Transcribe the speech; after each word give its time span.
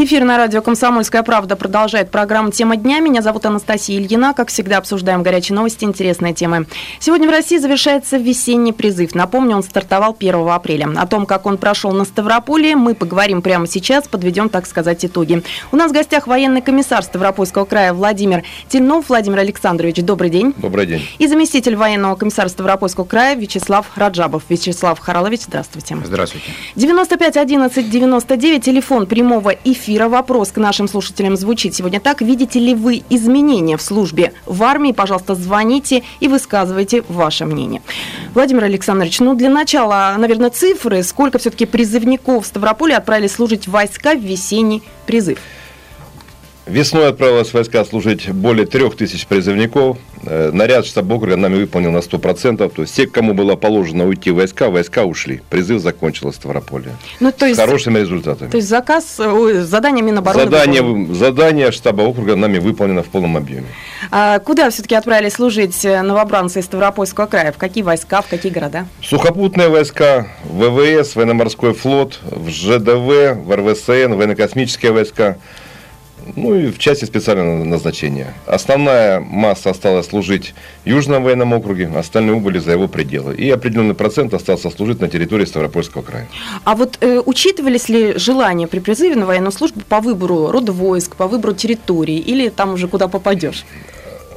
Эфир 0.00 0.22
на 0.22 0.36
радио 0.36 0.62
«Комсомольская 0.62 1.24
правда» 1.24 1.56
продолжает 1.56 2.12
программу 2.12 2.52
«Тема 2.52 2.76
дня». 2.76 3.00
Меня 3.00 3.20
зовут 3.20 3.46
Анастасия 3.46 3.98
Ильина. 3.98 4.32
Как 4.32 4.48
всегда, 4.48 4.76
обсуждаем 4.76 5.24
горячие 5.24 5.56
новости, 5.56 5.82
интересные 5.82 6.32
темы. 6.34 6.66
Сегодня 7.00 7.26
в 7.26 7.32
России 7.32 7.58
завершается 7.58 8.16
весенний 8.16 8.72
призыв. 8.72 9.16
Напомню, 9.16 9.56
он 9.56 9.64
стартовал 9.64 10.14
1 10.16 10.50
апреля. 10.50 10.88
О 10.96 11.04
том, 11.08 11.26
как 11.26 11.46
он 11.46 11.58
прошел 11.58 11.90
на 11.90 12.04
Ставрополе, 12.04 12.76
мы 12.76 12.94
поговорим 12.94 13.42
прямо 13.42 13.66
сейчас, 13.66 14.06
подведем, 14.06 14.50
так 14.50 14.68
сказать, 14.68 15.04
итоги. 15.04 15.42
У 15.72 15.76
нас 15.76 15.90
в 15.90 15.94
гостях 15.94 16.28
военный 16.28 16.62
комиссар 16.62 17.02
Ставропольского 17.02 17.64
края 17.64 17.92
Владимир 17.92 18.44
Тельнов. 18.68 19.08
Владимир 19.08 19.40
Александрович, 19.40 19.96
добрый 19.96 20.30
день. 20.30 20.54
Добрый 20.58 20.86
день. 20.86 21.08
И 21.18 21.26
заместитель 21.26 21.74
военного 21.74 22.14
комиссара 22.14 22.46
Ставропольского 22.46 23.04
края 23.04 23.34
Вячеслав 23.34 23.86
Раджабов. 23.96 24.44
Вячеслав 24.48 25.00
Харалович, 25.00 25.40
здравствуйте. 25.48 25.98
Здравствуйте. 26.04 26.46
95 26.76 27.36
11 27.36 27.90
99, 27.90 28.64
телефон 28.64 29.06
прямого 29.06 29.50
эфира 29.64 29.87
эфира. 29.88 30.08
Вопрос 30.08 30.52
к 30.52 30.58
нашим 30.58 30.88
слушателям 30.88 31.36
звучит 31.36 31.74
сегодня 31.74 32.00
так. 32.00 32.20
Видите 32.20 32.60
ли 32.60 32.74
вы 32.74 33.02
изменения 33.08 33.76
в 33.76 33.82
службе 33.82 34.32
в 34.44 34.62
армии? 34.62 34.92
Пожалуйста, 34.92 35.34
звоните 35.34 36.02
и 36.20 36.28
высказывайте 36.28 37.02
ваше 37.08 37.46
мнение. 37.46 37.80
Владимир 38.34 38.64
Александрович, 38.64 39.20
ну 39.20 39.34
для 39.34 39.48
начала, 39.48 40.14
наверное, 40.18 40.50
цифры. 40.50 41.02
Сколько 41.02 41.38
все-таки 41.38 41.64
призывников 41.64 42.44
в 42.44 42.46
Ставрополе 42.46 42.96
отправили 42.96 43.28
служить 43.28 43.66
в 43.66 43.70
войска 43.70 44.14
в 44.14 44.20
весенний 44.20 44.82
призыв? 45.06 45.38
Весной 46.68 47.08
отправилось 47.08 47.52
войска 47.54 47.82
служить 47.84 48.30
более 48.30 48.66
трех 48.66 48.94
тысяч 48.94 49.26
призывников. 49.26 49.96
Э, 50.24 50.50
наряд 50.52 50.84
штаб 50.84 51.10
округа 51.10 51.36
нами 51.36 51.56
выполнил 51.56 51.90
на 51.90 51.98
100%. 51.98 52.68
То 52.68 52.82
есть 52.82 52.94
те, 52.94 53.06
кому 53.06 53.32
было 53.32 53.56
положено 53.56 54.06
уйти 54.06 54.30
войска, 54.30 54.68
войска 54.68 55.04
ушли. 55.04 55.40
Призыв 55.48 55.80
закончился 55.80 56.32
в 56.32 56.34
Ставрополе. 56.34 56.90
Ну, 57.20 57.32
то 57.32 57.46
есть, 57.46 57.58
С 57.58 57.62
хорошими 57.62 58.00
результатами. 58.00 58.50
То 58.50 58.58
есть 58.58 58.68
заказ, 58.68 59.16
задание 59.16 60.04
Минобороны... 60.04 60.44
Задание, 60.44 61.14
задание 61.14 61.72
штаба 61.72 62.02
округа 62.02 62.36
нами 62.36 62.58
выполнено 62.58 63.02
в 63.02 63.06
полном 63.06 63.38
объеме. 63.38 63.68
А 64.10 64.38
куда 64.38 64.68
все-таки 64.68 64.94
отправили 64.94 65.30
служить 65.30 65.84
э, 65.86 66.02
новобранцы 66.02 66.60
из 66.60 66.66
Ставропольского 66.66 67.26
края? 67.26 67.50
В 67.50 67.56
какие 67.56 67.82
войска, 67.82 68.20
в 68.20 68.26
какие 68.26 68.52
города? 68.52 68.86
Сухопутные 69.02 69.70
войска, 69.70 70.28
ВВС, 70.44 71.16
военно-морской 71.16 71.72
флот, 71.72 72.18
в 72.30 72.50
ЖДВ, 72.50 73.42
в 73.42 73.56
РВСН, 73.56 74.12
военно-космические 74.12 74.92
войска– 74.92 75.38
ну 76.36 76.54
и 76.54 76.70
в 76.70 76.78
части 76.78 77.04
специального 77.04 77.64
назначения. 77.64 78.34
Основная 78.46 79.20
масса 79.20 79.70
осталась 79.70 80.06
служить 80.06 80.54
в 80.84 80.88
Южном 80.88 81.24
военном 81.24 81.52
округе, 81.52 81.90
остальные 81.94 82.36
убыли 82.36 82.58
за 82.58 82.72
его 82.72 82.88
пределы. 82.88 83.34
И 83.34 83.50
определенный 83.50 83.94
процент 83.94 84.34
остался 84.34 84.70
служить 84.70 85.00
на 85.00 85.08
территории 85.08 85.44
Ставропольского 85.44 86.02
края. 86.02 86.28
А 86.64 86.74
вот 86.74 86.98
э, 87.00 87.22
учитывались 87.24 87.88
ли 87.88 88.18
желания 88.18 88.66
при 88.66 88.78
призыве 88.78 89.16
на 89.16 89.26
военную 89.26 89.52
службу 89.52 89.80
по 89.88 90.00
выбору 90.00 90.50
рода 90.50 90.72
войск, 90.72 91.16
по 91.16 91.26
выбору 91.26 91.54
территории, 91.54 92.18
или 92.18 92.48
там 92.48 92.74
уже 92.74 92.88
куда 92.88 93.08
попадешь? 93.08 93.64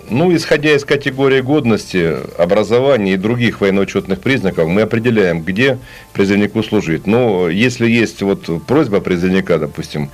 Ну, 0.09 0.35
исходя 0.35 0.75
из 0.75 0.83
категории 0.83 1.39
годности, 1.39 2.17
образования 2.37 3.13
и 3.13 3.17
других 3.17 3.61
военно-учетных 3.61 4.19
признаков, 4.19 4.67
мы 4.67 4.81
определяем, 4.81 5.41
где 5.41 5.77
призывнику 6.11 6.63
служить. 6.63 7.07
Но 7.07 7.47
если 7.47 7.87
есть 7.87 8.21
вот 8.21 8.65
просьба 8.67 8.99
призывника, 8.99 9.57
допустим, 9.57 10.09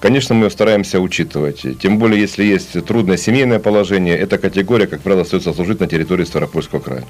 Конечно, 0.00 0.34
мы 0.34 0.48
стараемся 0.48 1.00
учитывать. 1.00 1.66
Тем 1.80 1.98
более, 1.98 2.20
если 2.20 2.44
есть 2.44 2.84
трудное 2.86 3.16
семейное 3.16 3.58
положение, 3.58 4.16
эта 4.16 4.38
категория, 4.38 4.86
как 4.86 5.00
правило, 5.00 5.22
остается 5.22 5.52
служить 5.52 5.80
на 5.80 5.88
территории 5.88 6.24
Ставропольского 6.24 6.78
края. 6.78 7.04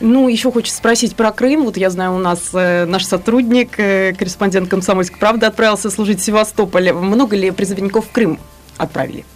Ну, 0.00 0.26
еще 0.26 0.50
хочется 0.50 0.78
спросить 0.78 1.16
про 1.16 1.32
Крым. 1.32 1.64
Вот 1.64 1.76
я 1.76 1.90
знаю, 1.90 2.14
у 2.14 2.18
нас 2.18 2.48
э, 2.54 2.86
наш 2.86 3.04
сотрудник, 3.04 3.78
э, 3.78 4.14
корреспондент 4.14 4.70
«Комсомольской 4.70 5.18
правды» 5.18 5.44
отправился 5.44 5.90
служить 5.90 6.20
в 6.20 6.24
Севастополе. 6.24 6.94
Много 6.94 7.36
ли 7.36 7.50
призывников 7.50 8.06
в 8.06 8.10
Крым 8.10 8.40
отправили? 8.78 9.26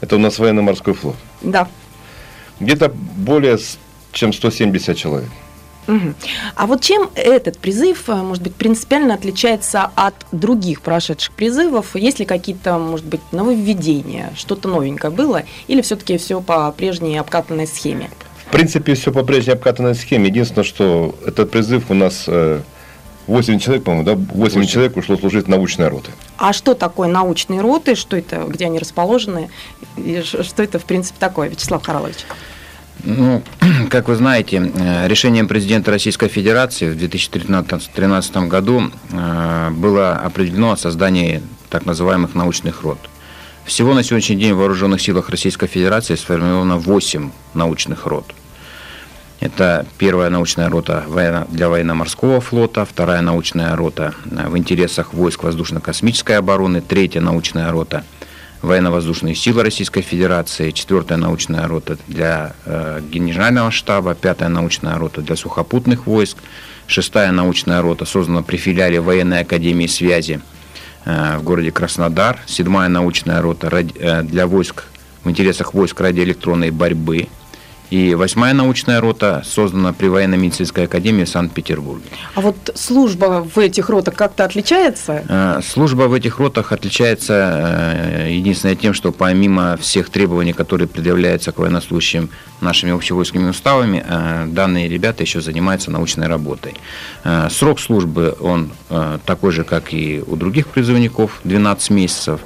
Это 0.00 0.16
у 0.16 0.18
нас 0.18 0.40
военно-морской 0.40 0.94
флот. 0.94 1.16
Да. 1.40 1.68
Где-то 2.58 2.92
более 3.16 3.58
чем 4.10 4.32
170 4.32 4.96
человек. 4.96 5.30
Угу. 5.88 6.14
А 6.54 6.66
вот 6.66 6.80
чем 6.80 7.10
этот 7.14 7.58
призыв, 7.58 8.08
э, 8.08 8.14
может 8.14 8.42
быть, 8.42 8.54
принципиально 8.54 9.14
отличается 9.14 9.90
от 9.94 10.14
других 10.30 10.80
прошедших 10.80 11.32
призывов? 11.34 11.96
Есть 11.96 12.20
ли 12.20 12.24
какие-то, 12.24 12.78
может 12.78 13.06
быть, 13.06 13.20
нововведения, 13.32 14.32
что-то 14.36 14.68
новенькое 14.68 15.12
было, 15.12 15.42
или 15.66 15.82
все-таки 15.82 16.18
все 16.18 16.40
по 16.40 16.70
прежней 16.72 17.18
обкатанной 17.18 17.66
схеме? 17.66 18.10
В 18.46 18.52
принципе, 18.52 18.94
все 18.94 19.12
по 19.12 19.24
прежней 19.24 19.54
обкатанной 19.54 19.94
схеме. 19.94 20.28
Единственное, 20.28 20.64
что 20.64 21.16
этот 21.26 21.50
призыв 21.50 21.90
у 21.90 21.94
нас 21.94 22.28
8 22.28 22.62
э, 23.26 23.58
человек, 23.58 23.84
по-моему, 23.84 24.04
да? 24.04 24.14
8, 24.14 24.58
8 24.58 24.66
человек 24.66 24.96
ушло 24.96 25.16
служить 25.16 25.48
научной 25.48 25.88
роты. 25.88 26.12
А 26.36 26.52
что 26.52 26.74
такое 26.74 27.08
научные 27.08 27.60
роты? 27.60 27.94
Что 27.96 28.16
это, 28.16 28.44
где 28.48 28.66
они 28.66 28.78
расположены? 28.78 29.50
И 29.96 30.22
что 30.22 30.62
это, 30.62 30.78
в 30.78 30.84
принципе, 30.84 31.16
такое, 31.18 31.48
Вячеслав 31.48 31.84
Харалович? 31.84 32.26
Ну, 33.04 33.42
как 33.90 34.08
вы 34.08 34.14
знаете, 34.14 34.58
э, 34.74 35.08
решением 35.08 35.48
президента 35.48 35.90
Российской 35.90 36.28
Федерации 36.28 36.88
в 36.88 36.96
2013 36.96 38.36
году 38.48 38.90
э, 39.10 39.70
было 39.70 40.12
определено 40.12 40.76
создание 40.76 41.42
так 41.68 41.84
называемых 41.84 42.34
научных 42.34 42.82
род. 42.82 42.98
Всего 43.64 43.94
на 43.94 44.02
сегодняшний 44.02 44.36
день 44.36 44.52
в 44.52 44.58
Вооруженных 44.58 45.00
силах 45.00 45.30
Российской 45.30 45.66
Федерации 45.66 46.14
сформировано 46.14 46.76
8 46.76 47.30
научных 47.54 48.06
род. 48.06 48.32
Это 49.40 49.86
первая 49.98 50.30
научная 50.30 50.68
рота 50.68 51.04
для 51.50 51.68
военно-морского 51.68 52.40
флота, 52.40 52.84
вторая 52.84 53.20
научная 53.20 53.74
рота 53.74 54.14
э, 54.30 54.48
в 54.48 54.56
интересах 54.56 55.12
войск 55.12 55.42
воздушно-космической 55.42 56.36
обороны, 56.36 56.80
третья 56.80 57.20
научная 57.20 57.70
рота– 57.72 58.04
военно-воздушные 58.62 59.34
силы 59.34 59.62
Российской 59.62 60.02
Федерации, 60.02 60.70
четвертая 60.70 61.18
научная 61.18 61.66
рота 61.66 61.98
для 62.06 62.54
э, 62.64 63.00
генерального 63.10 63.70
штаба, 63.70 64.14
пятая 64.14 64.48
научная 64.48 64.96
рота 64.96 65.20
для 65.20 65.36
сухопутных 65.36 66.06
войск, 66.06 66.38
шестая 66.86 67.32
научная 67.32 67.82
рота 67.82 68.04
создана 68.04 68.42
при 68.42 68.56
филиале 68.56 69.00
военной 69.00 69.40
академии 69.40 69.86
связи 69.86 70.40
э, 71.04 71.36
в 71.38 71.42
городе 71.42 71.72
Краснодар, 71.72 72.38
седьмая 72.46 72.88
научная 72.88 73.42
рота 73.42 73.68
э, 73.68 74.22
для 74.22 74.46
войск 74.46 74.84
в 75.24 75.30
интересах 75.30 75.74
войск 75.74 76.00
радиоэлектронной 76.00 76.70
борьбы– 76.70 77.28
и 77.92 78.14
восьмая 78.14 78.54
научная 78.54 79.02
рота 79.02 79.42
создана 79.44 79.92
при 79.92 80.06
военно-медицинской 80.06 80.84
академии 80.84 81.24
в 81.24 81.28
Санкт-Петербурге. 81.28 82.06
А 82.34 82.40
вот 82.40 82.56
служба 82.74 83.46
в 83.54 83.58
этих 83.58 83.90
ротах 83.90 84.14
как-то 84.14 84.46
отличается? 84.46 85.22
Э, 85.28 85.60
служба 85.62 86.04
в 86.04 86.14
этих 86.14 86.38
ротах 86.38 86.72
отличается 86.72 87.34
э, 87.34 88.28
единственное 88.30 88.76
тем, 88.76 88.94
что 88.94 89.12
помимо 89.12 89.76
всех 89.76 90.08
требований, 90.08 90.54
которые 90.54 90.88
предъявляются 90.88 91.52
к 91.52 91.58
военнослужащим 91.58 92.30
нашими 92.62 92.92
общевойсковыми 92.92 93.50
уставами, 93.50 94.02
э, 94.08 94.46
данные 94.46 94.88
ребята 94.88 95.22
еще 95.22 95.42
занимаются 95.42 95.90
научной 95.90 96.28
работой. 96.28 96.74
Срок 97.50 97.78
службы, 97.78 98.34
он 98.40 98.70
такой 99.26 99.52
же, 99.52 99.64
как 99.64 99.92
и 99.92 100.22
у 100.26 100.36
других 100.36 100.68
призывников, 100.68 101.40
12 101.44 101.90
месяцев. 101.90 102.40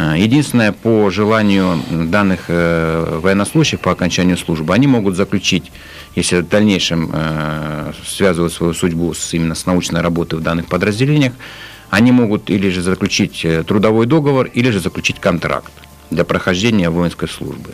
Э, 0.00 0.14
единственное, 0.16 0.72
по 0.72 1.10
желанию 1.10 1.78
данных 1.90 2.44
э, 2.48 3.18
военнослужащих 3.22 3.80
по 3.80 3.92
окончанию 3.92 4.36
службы, 4.38 4.72
они 4.74 4.86
могут 4.86 5.16
заключить, 5.16 5.70
если 6.16 6.40
в 6.40 6.48
дальнейшем 6.48 7.10
э, 7.12 7.92
связывают 8.06 8.52
свою 8.52 8.72
судьбу 8.72 9.12
с, 9.12 9.34
именно 9.34 9.54
с 9.54 9.66
научной 9.66 10.00
работой 10.00 10.38
в 10.38 10.42
данных 10.42 10.66
подразделениях, 10.66 11.32
они 11.90 12.12
могут 12.12 12.50
или 12.50 12.70
же 12.70 12.82
заключить 12.82 13.44
трудовой 13.66 14.06
договор, 14.06 14.46
или 14.46 14.70
же 14.70 14.80
заключить 14.80 15.18
контракт 15.20 15.72
для 16.10 16.24
прохождения 16.24 16.88
воинской 16.88 17.28
службы. 17.28 17.70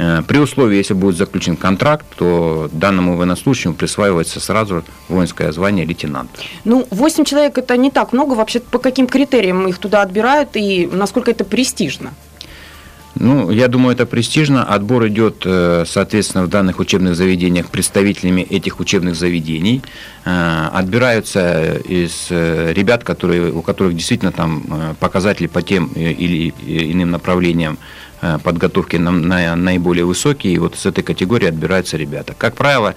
Э, 0.00 0.22
при 0.26 0.38
условии, 0.38 0.78
если 0.78 0.94
будет 0.94 1.16
заключен 1.16 1.56
контракт, 1.56 2.06
то 2.16 2.70
данному 2.72 3.16
военнослужащему 3.16 3.74
присваивается 3.74 4.40
сразу 4.40 4.82
воинское 5.08 5.52
звание 5.52 5.84
лейтенант. 5.84 6.30
Ну, 6.64 6.86
8 6.90 7.24
человек 7.24 7.58
это 7.58 7.76
не 7.76 7.90
так 7.90 8.14
много. 8.14 8.32
Вообще, 8.34 8.60
по 8.60 8.78
каким 8.78 9.06
критериям 9.06 9.68
их 9.68 9.78
туда 9.78 10.00
отбирают 10.00 10.50
и 10.54 10.88
насколько 10.90 11.30
это 11.30 11.44
престижно? 11.44 12.12
Ну, 13.16 13.50
я 13.50 13.68
думаю, 13.68 13.92
это 13.94 14.06
престижно. 14.06 14.64
Отбор 14.64 15.08
идет, 15.08 15.42
э, 15.44 15.84
соответственно, 15.86 16.44
в 16.44 16.48
данных 16.48 16.78
учебных 16.78 17.14
заведениях 17.14 17.66
представителями 17.66 18.40
этих 18.40 18.80
учебных 18.80 19.16
заведений. 19.16 19.82
Э, 20.24 20.68
отбираются 20.72 21.74
из 21.76 22.28
ребят, 22.30 23.04
которые, 23.04 23.52
у 23.52 23.60
которых 23.60 23.96
действительно 23.96 24.32
там 24.32 24.96
показатели 24.98 25.48
по 25.48 25.60
тем 25.60 25.88
или 25.88 26.54
иным 26.66 27.10
направлениям 27.10 27.78
подготовки 28.42 28.96
на, 28.96 29.10
на 29.10 29.56
наиболее 29.56 30.04
высокие, 30.04 30.54
и 30.54 30.58
вот 30.58 30.76
с 30.76 30.86
этой 30.86 31.02
категории 31.02 31.48
отбираются 31.48 31.96
ребята. 31.96 32.34
Как 32.36 32.54
правило, 32.54 32.94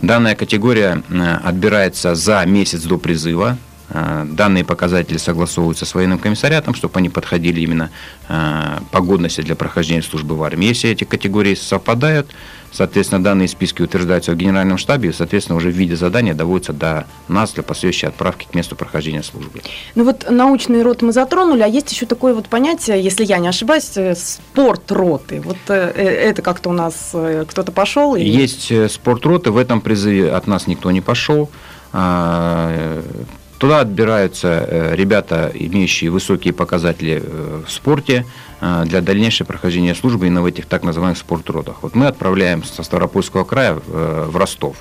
данная 0.00 0.34
категория 0.34 1.02
э, 1.08 1.38
отбирается 1.44 2.14
за 2.14 2.44
месяц 2.46 2.82
до 2.84 2.98
призыва, 2.98 3.58
Э, 3.71 3.71
данные 3.92 4.64
показатели 4.64 5.18
согласовываются 5.18 5.84
с 5.84 5.94
военным 5.94 6.18
комиссариатом, 6.18 6.74
чтобы 6.74 6.98
они 6.98 7.10
подходили 7.10 7.60
именно 7.60 7.90
э, 8.28 8.78
по 8.90 9.00
годности 9.00 9.42
для 9.42 9.54
прохождения 9.54 10.02
службы 10.02 10.34
в 10.34 10.42
армии. 10.42 10.68
Если 10.68 10.88
эти 10.90 11.04
категории 11.04 11.54
совпадают, 11.54 12.28
соответственно, 12.72 13.22
данные 13.22 13.48
списки 13.48 13.82
утверждаются 13.82 14.32
в 14.32 14.36
Генеральном 14.36 14.78
штабе 14.78 15.10
и, 15.10 15.12
соответственно, 15.12 15.58
уже 15.58 15.68
в 15.68 15.76
виде 15.76 15.94
задания 15.94 16.32
доводятся 16.32 16.72
до 16.72 17.06
нас 17.28 17.52
для 17.52 17.62
последующей 17.62 18.06
отправки 18.06 18.46
к 18.50 18.54
месту 18.54 18.76
прохождения 18.76 19.22
службы. 19.22 19.60
Ну 19.94 20.04
вот 20.04 20.26
научный 20.30 20.82
род 20.82 21.02
мы 21.02 21.12
затронули, 21.12 21.60
а 21.60 21.66
есть 21.66 21.92
еще 21.92 22.06
такое 22.06 22.32
вот 22.32 22.48
понятие, 22.48 23.02
если 23.02 23.24
я 23.26 23.38
не 23.38 23.48
ошибаюсь, 23.48 23.90
э, 23.96 24.14
спорт 24.14 24.90
роты. 24.90 25.42
Вот 25.42 25.58
это 25.68 26.40
как-то 26.40 26.70
у 26.70 26.72
нас 26.72 27.10
кто-то 27.12 27.72
пошел? 27.72 28.16
И... 28.16 28.24
Есть 28.24 28.72
спорт 28.90 29.26
роты, 29.26 29.50
в 29.50 29.58
этом 29.58 29.82
призыве 29.82 30.32
от 30.32 30.46
нас 30.46 30.66
никто 30.66 30.90
не 30.90 31.02
пошел. 31.02 31.50
Туда 33.62 33.78
отбираются 33.78 34.66
э, 34.68 34.96
ребята, 34.96 35.52
имеющие 35.54 36.10
высокие 36.10 36.52
показатели 36.52 37.22
э, 37.24 37.62
в 37.64 37.70
спорте, 37.70 38.26
э, 38.60 38.82
для 38.86 39.00
дальнейшего 39.00 39.46
прохождения 39.46 39.94
службы 39.94 40.26
именно 40.26 40.42
в 40.42 40.46
этих 40.46 40.66
так 40.66 40.82
называемых 40.82 41.16
спортротах. 41.16 41.76
Вот 41.84 41.94
мы 41.94 42.06
отправляем 42.08 42.64
со 42.64 42.82
Ставропольского 42.82 43.44
края 43.44 43.74
в 43.86 44.36
Ростов. 44.36 44.78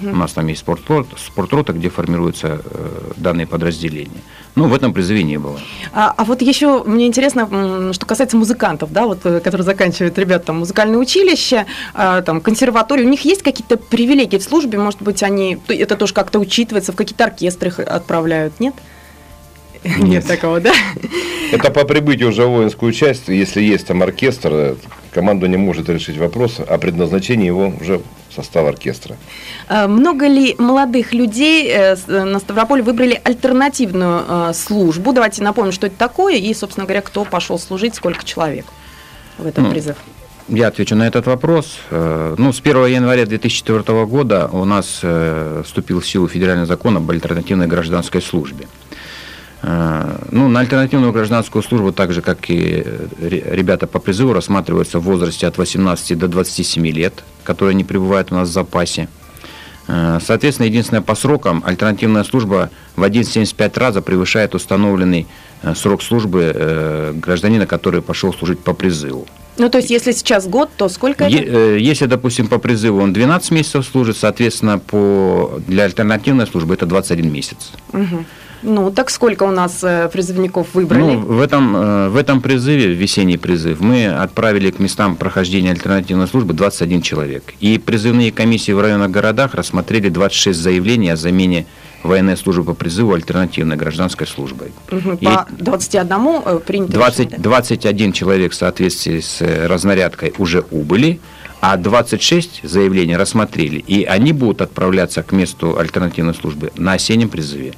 Угу. 0.00 0.10
У 0.10 0.16
нас 0.16 0.32
там 0.32 0.46
есть 0.46 0.60
спортрот, 0.60 1.08
спортрота, 1.16 1.72
где 1.72 1.88
формируются 1.88 2.60
э, 2.64 3.12
данные 3.16 3.46
подразделения. 3.46 4.22
Ну, 4.54 4.68
в 4.68 4.74
этом 4.74 4.92
призыве 4.92 5.22
не 5.22 5.38
было. 5.38 5.58
А, 5.92 6.14
а 6.16 6.24
вот 6.24 6.42
еще 6.42 6.82
мне 6.84 7.06
интересно, 7.06 7.92
что 7.92 8.06
касается 8.06 8.36
музыкантов, 8.36 8.92
да, 8.92 9.06
вот, 9.06 9.20
э, 9.24 9.40
которые 9.40 9.64
заканчивают 9.64 10.18
ребята 10.18 10.46
там 10.46 10.58
музыкальное 10.58 10.98
училище, 10.98 11.66
а, 11.92 12.22
там, 12.22 12.40
консерваторию, 12.40 13.06
у 13.06 13.10
них 13.10 13.24
есть 13.24 13.42
какие-то 13.42 13.76
привилегии 13.76 14.38
в 14.38 14.42
службе, 14.42 14.78
может 14.78 15.02
быть, 15.02 15.22
они, 15.22 15.58
это 15.68 15.96
тоже 15.96 16.14
как-то 16.14 16.38
учитывается, 16.38 16.92
в 16.92 16.96
какие-то 16.96 17.24
оркестры 17.24 17.68
их 17.68 17.78
отправляют, 17.78 18.60
нет? 18.60 18.74
Нет. 19.84 19.98
Нет 19.98 20.26
такого, 20.26 20.60
да? 20.60 20.72
Это 21.52 21.70
по 21.70 21.84
прибытию 21.84 22.30
уже 22.30 22.46
в 22.46 22.50
воинскую 22.50 22.92
часть, 22.92 23.28
если 23.28 23.60
есть 23.60 23.86
там 23.86 24.02
оркестр, 24.02 24.76
команда 25.14 25.48
не 25.48 25.56
может 25.56 25.88
решить 25.88 26.18
вопрос 26.18 26.60
о 26.60 26.76
предназначении 26.78 27.46
его 27.46 27.72
уже 27.80 28.00
в 28.28 28.34
состав 28.34 28.66
оркестра. 28.66 29.16
А 29.68 29.86
много 29.86 30.26
ли 30.26 30.56
молодых 30.58 31.14
людей 31.14 31.70
э, 31.70 31.96
э, 32.06 32.24
на 32.24 32.40
Ставрополе 32.40 32.82
выбрали 32.82 33.20
альтернативную 33.24 34.24
э, 34.28 34.52
службу? 34.54 35.12
Давайте 35.12 35.42
напомним, 35.42 35.72
что 35.72 35.86
это 35.86 35.96
такое, 35.96 36.34
и, 36.34 36.52
собственно 36.52 36.84
говоря, 36.84 37.00
кто 37.00 37.24
пошел 37.24 37.58
служить, 37.58 37.94
сколько 37.94 38.24
человек 38.24 38.66
в 39.38 39.46
этот 39.46 39.64
ну, 39.64 39.70
призыв. 39.70 39.96
Я 40.48 40.68
отвечу 40.68 40.94
на 40.94 41.06
этот 41.06 41.26
вопрос. 41.26 41.78
Ну, 41.90 42.52
с 42.52 42.60
1 42.60 42.86
января 42.86 43.24
2004 43.24 44.04
года 44.04 44.48
у 44.52 44.64
нас 44.66 45.00
вступил 45.64 46.00
в 46.00 46.06
силу 46.06 46.28
федеральный 46.28 46.66
закон 46.66 46.98
об 46.98 47.10
альтернативной 47.10 47.66
гражданской 47.66 48.20
службе. 48.20 48.66
Э, 49.66 50.18
ну, 50.30 50.48
на 50.48 50.60
альтернативную 50.60 51.10
гражданскую 51.12 51.62
службу, 51.62 51.90
так 51.90 52.12
же, 52.12 52.20
как 52.20 52.50
и 52.50 52.84
ребята 53.18 53.86
по 53.86 53.98
призыву, 53.98 54.34
рассматриваются 54.34 54.98
в 54.98 55.04
возрасте 55.04 55.46
от 55.46 55.56
18 55.56 56.18
до 56.18 56.28
27 56.28 56.86
лет, 56.88 57.24
которые 57.44 57.74
не 57.74 57.82
пребывают 57.82 58.30
у 58.30 58.34
нас 58.34 58.50
в 58.50 58.52
запасе. 58.52 59.08
Э, 59.88 60.18
соответственно, 60.22 60.66
единственное 60.66 61.00
по 61.00 61.14
срокам, 61.14 61.62
альтернативная 61.64 62.24
служба 62.24 62.68
в 62.94 63.02
1,75 63.02 63.78
раза 63.78 64.02
превышает 64.02 64.54
установленный 64.54 65.26
э, 65.62 65.74
срок 65.74 66.02
службы 66.02 67.14
гражданина, 67.14 67.66
который 67.66 68.02
пошел 68.02 68.34
служить 68.34 68.58
по 68.58 68.74
призыву. 68.74 69.26
Ну, 69.56 69.70
то 69.70 69.78
есть, 69.78 69.88
если 69.88 70.12
сейчас 70.12 70.46
год, 70.46 70.68
то 70.76 70.90
сколько 70.90 71.24
это? 71.24 71.76
Если, 71.76 72.04
допустим, 72.04 72.48
по 72.48 72.58
призыву 72.58 73.00
он 73.00 73.14
12 73.14 73.52
месяцев 73.52 73.86
служит, 73.86 74.18
соответственно, 74.18 74.78
по, 74.78 75.58
для 75.66 75.84
альтернативной 75.84 76.46
службы 76.46 76.74
это 76.74 76.84
21 76.84 77.32
месяц. 77.32 77.70
Угу. 77.92 78.24
Ну, 78.64 78.90
так 78.90 79.10
сколько 79.10 79.42
у 79.42 79.50
нас 79.50 79.84
э, 79.84 80.08
призывников 80.10 80.74
выбрали? 80.74 81.02
Ну, 81.02 81.20
в 81.20 81.40
этом, 81.40 81.76
э, 81.76 82.08
в 82.08 82.16
этом 82.16 82.40
призыве, 82.40 82.94
весенний 82.94 83.36
призыв, 83.36 83.80
мы 83.80 84.06
отправили 84.06 84.70
к 84.70 84.78
местам 84.78 85.16
прохождения 85.16 85.70
альтернативной 85.70 86.26
службы 86.26 86.54
21 86.54 87.02
человек. 87.02 87.54
И 87.60 87.78
призывные 87.78 88.32
комиссии 88.32 88.72
в 88.72 88.80
районных 88.80 89.10
городах 89.10 89.54
рассмотрели 89.54 90.08
26 90.08 90.58
заявлений 90.58 91.10
о 91.10 91.16
замене 91.16 91.66
военной 92.02 92.36
службы 92.36 92.64
по 92.64 92.74
призыву 92.74 93.12
альтернативной 93.12 93.76
гражданской 93.76 94.26
службой. 94.26 94.72
Угу, 94.90 95.18
по 95.18 95.46
21 95.50 96.10
э, 96.44 96.60
принято 96.66 96.92
20, 96.92 97.18
решение, 97.18 97.38
да? 97.38 97.50
21 97.50 98.12
человек 98.12 98.52
в 98.52 98.54
соответствии 98.54 99.20
с 99.20 99.42
разнарядкой 99.42 100.32
уже 100.38 100.64
убыли, 100.70 101.20
а 101.60 101.76
26 101.76 102.60
заявлений 102.62 103.16
рассмотрели, 103.16 103.76
и 103.78 104.04
они 104.04 104.32
будут 104.32 104.62
отправляться 104.62 105.22
к 105.22 105.32
месту 105.32 105.78
альтернативной 105.78 106.34
службы 106.34 106.72
на 106.76 106.94
осеннем 106.94 107.28
призыве. 107.28 107.74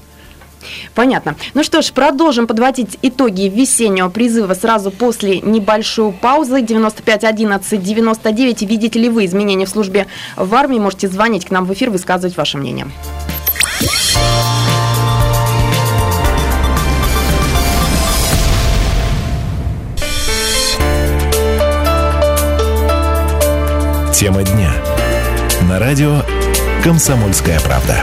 Понятно. 0.95 1.37
Ну 1.55 1.63
что 1.63 1.83
ж, 1.83 1.93
продолжим 1.93 2.47
подводить 2.47 2.99
итоги 3.03 3.43
весеннего 3.43 4.09
призыва 4.09 4.55
сразу 4.55 4.91
после 4.91 5.41
небольшой 5.41 6.13
паузы. 6.13 6.63
95 6.63 7.25
11 7.25 7.83
99. 7.83 8.63
Видите 8.63 8.99
ли 8.99 9.09
вы 9.09 9.25
изменения 9.27 9.67
в 9.67 9.71
службе 9.71 10.07
в 10.37 10.55
армии? 10.55 10.79
Можете 10.79 11.09
звонить 11.09 11.47
к 11.47 11.51
нам 11.51 11.65
в 11.65 11.73
эфир, 11.73 11.91
высказывать 11.91 12.37
ваше 12.37 12.59
мнение. 12.59 12.87
Тема 24.13 24.43
дня. 24.43 24.73
На 25.69 25.79
радио 25.79 26.23
«Комсомольская 26.83 27.61
правда». 27.61 28.03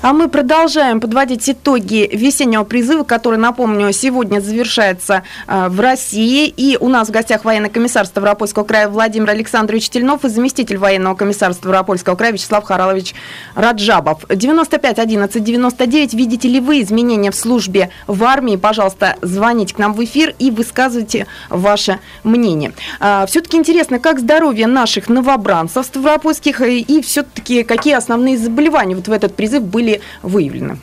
А 0.00 0.12
мы 0.12 0.28
продолжаем 0.28 1.00
подводить 1.00 1.50
итоги 1.50 2.08
весеннего 2.12 2.62
призыва, 2.62 3.02
который, 3.02 3.36
напомню, 3.36 3.92
сегодня 3.92 4.38
завершается 4.38 5.24
а, 5.48 5.68
в 5.68 5.80
России. 5.80 6.46
И 6.46 6.76
у 6.80 6.88
нас 6.88 7.08
в 7.08 7.10
гостях 7.10 7.44
военный 7.44 7.68
комиссар 7.68 8.06
Ставропольского 8.06 8.62
края 8.62 8.88
Владимир 8.88 9.30
Александрович 9.30 9.90
Тельнов 9.90 10.24
и 10.24 10.28
заместитель 10.28 10.78
военного 10.78 11.16
комиссара 11.16 11.52
Ставропольского 11.52 12.14
края 12.14 12.32
Вячеслав 12.32 12.62
Харалович 12.62 13.14
Раджабов. 13.56 14.24
95 14.28 15.00
11 15.00 15.42
99. 15.42 16.14
Видите 16.14 16.46
ли 16.46 16.60
вы 16.60 16.80
изменения 16.82 17.32
в 17.32 17.36
службе 17.36 17.90
в 18.06 18.22
армии? 18.22 18.54
Пожалуйста, 18.54 19.16
звоните 19.20 19.74
к 19.74 19.78
нам 19.78 19.94
в 19.94 20.04
эфир 20.04 20.32
и 20.38 20.52
высказывайте 20.52 21.26
ваше 21.50 21.98
мнение. 22.22 22.72
А, 23.00 23.26
все-таки 23.26 23.56
интересно, 23.56 23.98
как 23.98 24.20
здоровье 24.20 24.68
наших 24.68 25.08
новобранцев 25.08 25.84
ставропольских 25.84 26.60
и 26.60 27.02
все-таки 27.02 27.64
какие 27.64 27.94
основные 27.94 28.38
заболевания 28.38 28.94
вот 28.94 29.08
в 29.08 29.12
этот 29.12 29.34
призыв 29.34 29.64
были 29.64 29.87
были 29.88 30.00
выявлены? 30.22 30.78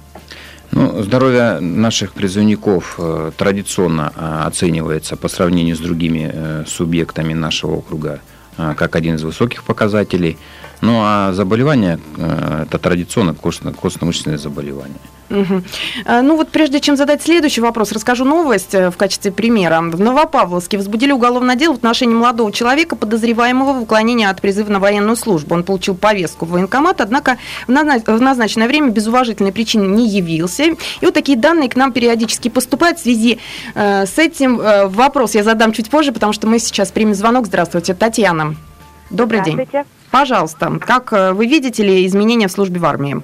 Ну, 0.71 1.03
здоровье 1.03 1.59
наших 1.59 2.13
призывников 2.13 2.95
э, 2.97 3.31
традиционно 3.37 4.11
э, 4.15 4.41
оценивается 4.45 5.15
по 5.15 5.27
сравнению 5.29 5.75
с 5.75 5.79
другими 5.79 6.29
э, 6.33 6.63
субъектами 6.67 7.33
нашего 7.33 7.75
округа 7.75 8.19
как 8.77 8.95
один 8.95 9.15
из 9.15 9.23
высоких 9.23 9.65
показателей. 9.65 10.37
Ну 10.79 11.01
а 11.03 11.33
заболевания 11.33 11.99
это 12.17 12.79
традиционно 12.79 13.33
костно-мышечные 13.33 14.37
заболевания. 14.37 14.95
Угу. 15.35 15.63
Ну 16.23 16.37
вот 16.37 16.49
прежде 16.49 16.79
чем 16.79 16.95
задать 16.95 17.21
следующий 17.21 17.61
вопрос, 17.61 17.91
расскажу 17.91 18.23
новость 18.23 18.73
э, 18.73 18.89
в 18.89 18.97
качестве 18.97 19.31
примера. 19.31 19.81
В 19.81 19.99
Новопавловске 19.99 20.77
возбудили 20.77 21.11
уголовное 21.11 21.55
дело 21.55 21.73
в 21.73 21.77
отношении 21.77 22.15
молодого 22.15 22.51
человека, 22.51 22.95
подозреваемого 22.95 23.73
в 23.73 23.81
уклонении 23.83 24.25
от 24.25 24.41
призыва 24.41 24.71
на 24.71 24.79
военную 24.79 25.15
службу. 25.15 25.55
Он 25.55 25.63
получил 25.63 25.95
повестку 25.95 26.45
в 26.45 26.51
военкомат, 26.51 27.01
однако 27.01 27.37
в 27.67 27.71
назначенное 28.21 28.67
время 28.67 28.89
без 28.89 29.07
уважительной 29.07 29.51
причины 29.51 29.85
не 29.87 30.07
явился. 30.07 30.63
И 30.63 30.77
вот 31.01 31.13
такие 31.13 31.37
данные 31.37 31.69
к 31.69 31.75
нам 31.75 31.91
периодически 31.91 32.49
поступают. 32.49 32.99
В 32.99 33.03
связи 33.03 33.39
э, 33.73 34.05
с 34.05 34.17
этим 34.17 34.61
э, 34.61 34.87
вопрос 34.87 35.35
я 35.35 35.43
задам 35.43 35.73
чуть 35.73 35.89
позже, 35.89 36.11
потому 36.11 36.33
что 36.33 36.47
мы 36.47 36.59
сейчас 36.59 36.91
примем 36.91 37.13
звонок. 37.13 37.47
Здравствуйте, 37.47 37.93
Татьяна. 37.93 38.55
Добрый 39.09 39.41
Здравствуйте. 39.41 39.71
день. 39.71 39.83
Пожалуйста, 40.11 40.79
как 40.79 41.11
вы 41.11 41.45
видите 41.45 41.83
ли 41.83 42.05
изменения 42.05 42.47
в 42.47 42.51
службе 42.51 42.79
в 42.79 42.85
армии? 42.85 43.21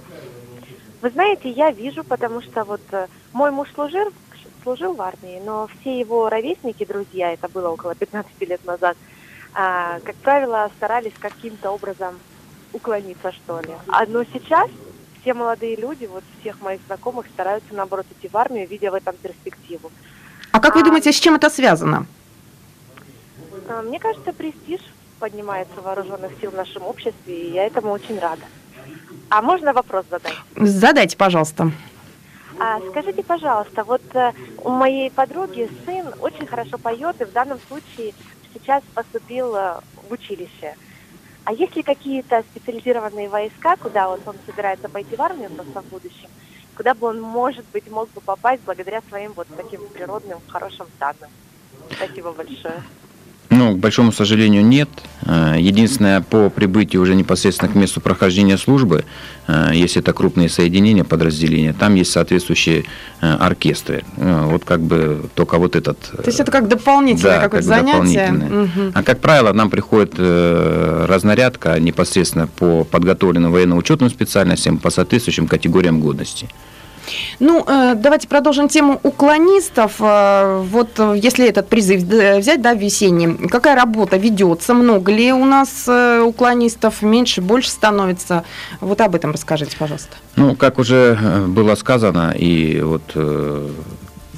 Вы 1.01 1.09
знаете, 1.09 1.49
я 1.49 1.71
вижу, 1.71 2.03
потому 2.03 2.41
что 2.41 2.63
вот 2.63 2.81
э, 2.91 3.07
мой 3.33 3.49
муж 3.49 3.69
служил, 3.73 4.13
служил 4.61 4.93
в 4.93 5.01
армии, 5.01 5.41
но 5.43 5.67
все 5.67 5.99
его 5.99 6.29
ровесники, 6.29 6.85
друзья, 6.85 7.33
это 7.33 7.49
было 7.49 7.69
около 7.69 7.95
15 7.95 8.31
лет 8.41 8.63
назад, 8.65 8.95
а, 9.53 9.99
как 10.01 10.15
правило, 10.17 10.69
старались 10.77 11.13
каким-то 11.19 11.71
образом 11.71 12.19
уклониться, 12.71 13.31
что 13.31 13.59
ли. 13.61 13.73
А, 13.87 14.05
но 14.05 14.23
сейчас 14.25 14.69
все 15.21 15.33
молодые 15.33 15.75
люди, 15.75 16.05
вот 16.05 16.23
всех 16.39 16.61
моих 16.61 16.81
знакомых, 16.85 17.25
стараются, 17.33 17.73
наоборот, 17.73 18.05
идти 18.11 18.27
в 18.27 18.37
армию, 18.37 18.67
видя 18.67 18.91
в 18.91 18.93
этом 18.93 19.15
перспективу. 19.15 19.91
А 20.51 20.59
как 20.59 20.75
вы 20.75 20.81
а, 20.81 20.85
думаете, 20.85 21.11
с 21.11 21.19
чем 21.19 21.35
это 21.35 21.49
связано? 21.49 22.05
А, 23.69 23.81
мне 23.81 23.99
кажется, 23.99 24.33
престиж 24.33 24.81
поднимается 25.19 25.81
вооруженных 25.81 26.31
сил 26.39 26.51
в 26.51 26.55
нашем 26.55 26.83
обществе, 26.83 27.47
и 27.47 27.51
я 27.53 27.65
этому 27.65 27.91
очень 27.91 28.19
рада. 28.19 28.43
А 29.31 29.41
можно 29.41 29.73
вопрос 29.73 30.05
задать? 30.09 30.35
Задайте, 30.55 31.17
пожалуйста. 31.17 31.71
А, 32.59 32.79
скажите, 32.89 33.23
пожалуйста, 33.23 33.83
вот 33.83 34.03
э, 34.13 34.33
у 34.59 34.69
моей 34.69 35.09
подруги 35.09 35.69
сын 35.85 36.05
очень 36.19 36.45
хорошо 36.45 36.77
поет 36.77 37.19
и 37.21 37.25
в 37.25 37.31
данном 37.31 37.59
случае 37.67 38.13
сейчас 38.53 38.83
поступил 38.93 39.55
э, 39.55 39.79
в 40.07 40.11
училище. 40.11 40.75
А 41.45 41.53
есть 41.53 41.75
ли 41.75 41.81
какие-то 41.81 42.43
специализированные 42.51 43.29
войска, 43.29 43.77
куда 43.77 44.09
вот 44.09 44.21
он 44.27 44.35
собирается 44.45 44.89
пойти 44.89 45.15
в 45.15 45.21
армию 45.21 45.49
просто 45.49 45.81
в 45.81 45.85
будущем? 45.85 46.29
куда 46.81 46.95
бы 46.95 47.07
он, 47.07 47.21
может 47.21 47.65
быть, 47.73 47.89
мог 47.91 48.09
бы 48.11 48.21
попасть 48.21 48.63
благодаря 48.63 49.01
своим 49.07 49.33
вот 49.33 49.47
таким 49.55 49.87
природным 49.89 50.39
хорошим 50.47 50.87
данным. 50.99 51.29
Спасибо 51.95 52.31
большое. 52.31 52.81
Ну, 53.51 53.75
к 53.75 53.79
большому 53.79 54.13
сожалению, 54.13 54.65
нет. 54.65 54.89
Э, 55.25 55.55
единственное, 55.59 56.21
по 56.21 56.49
прибытию 56.49 57.01
уже 57.01 57.15
непосредственно 57.15 57.69
к 57.69 57.75
месту 57.75 57.99
прохождения 57.99 58.57
службы, 58.57 59.03
э, 59.47 59.71
если 59.73 60.01
это 60.01 60.13
крупные 60.13 60.47
соединения, 60.47 61.03
подразделения, 61.03 61.73
там 61.77 61.95
есть 61.95 62.11
соответствующие 62.11 62.85
э, 63.19 63.29
оркестры. 63.29 64.05
Вот 64.15 64.63
как 64.63 64.79
бы 64.79 65.25
только 65.35 65.57
вот 65.57 65.75
этот... 65.75 65.99
То 65.99 66.23
есть 66.25 66.39
это 66.39 66.49
как 66.49 66.69
дополнительное 66.69 67.39
да, 67.39 67.43
какое-то 67.43 67.67
как 67.67 67.85
занятие? 67.85 68.31
Угу. 68.31 68.91
А 68.93 69.03
как 69.03 69.19
правило, 69.19 69.51
нам 69.51 69.69
приходит 69.69 70.13
разнарядка 70.17 71.77
непосредственно 71.77 72.47
по 72.47 72.85
подготовленным 72.85 73.51
военно-учетным 73.51 74.09
специальностям, 74.09 74.77
по 74.77 74.89
соответствующим 74.89 75.47
категориям 75.47 75.99
годности. 75.99 76.47
Ну, 77.39 77.63
э, 77.67 77.95
давайте 77.95 78.27
продолжим 78.27 78.67
тему 78.67 78.99
уклонистов. 79.03 79.95
Э, 79.99 80.61
вот 80.63 80.89
э, 80.97 81.15
если 81.17 81.47
этот 81.47 81.67
призыв 81.67 82.01
взять, 82.01 82.61
да, 82.61 82.73
весенний, 82.73 83.47
какая 83.47 83.75
работа 83.75 84.17
ведется? 84.17 84.73
Много 84.73 85.11
ли 85.11 85.31
у 85.31 85.45
нас 85.45 85.87
уклонистов? 85.87 87.01
Меньше, 87.01 87.41
больше 87.41 87.69
становится? 87.69 88.43
Вот 88.79 89.01
об 89.01 89.15
этом 89.15 89.31
расскажите, 89.31 89.75
пожалуйста. 89.77 90.15
Ну, 90.35 90.55
как 90.55 90.79
уже 90.79 91.17
было 91.47 91.75
сказано, 91.75 92.33
и 92.37 92.81
вот 92.81 93.15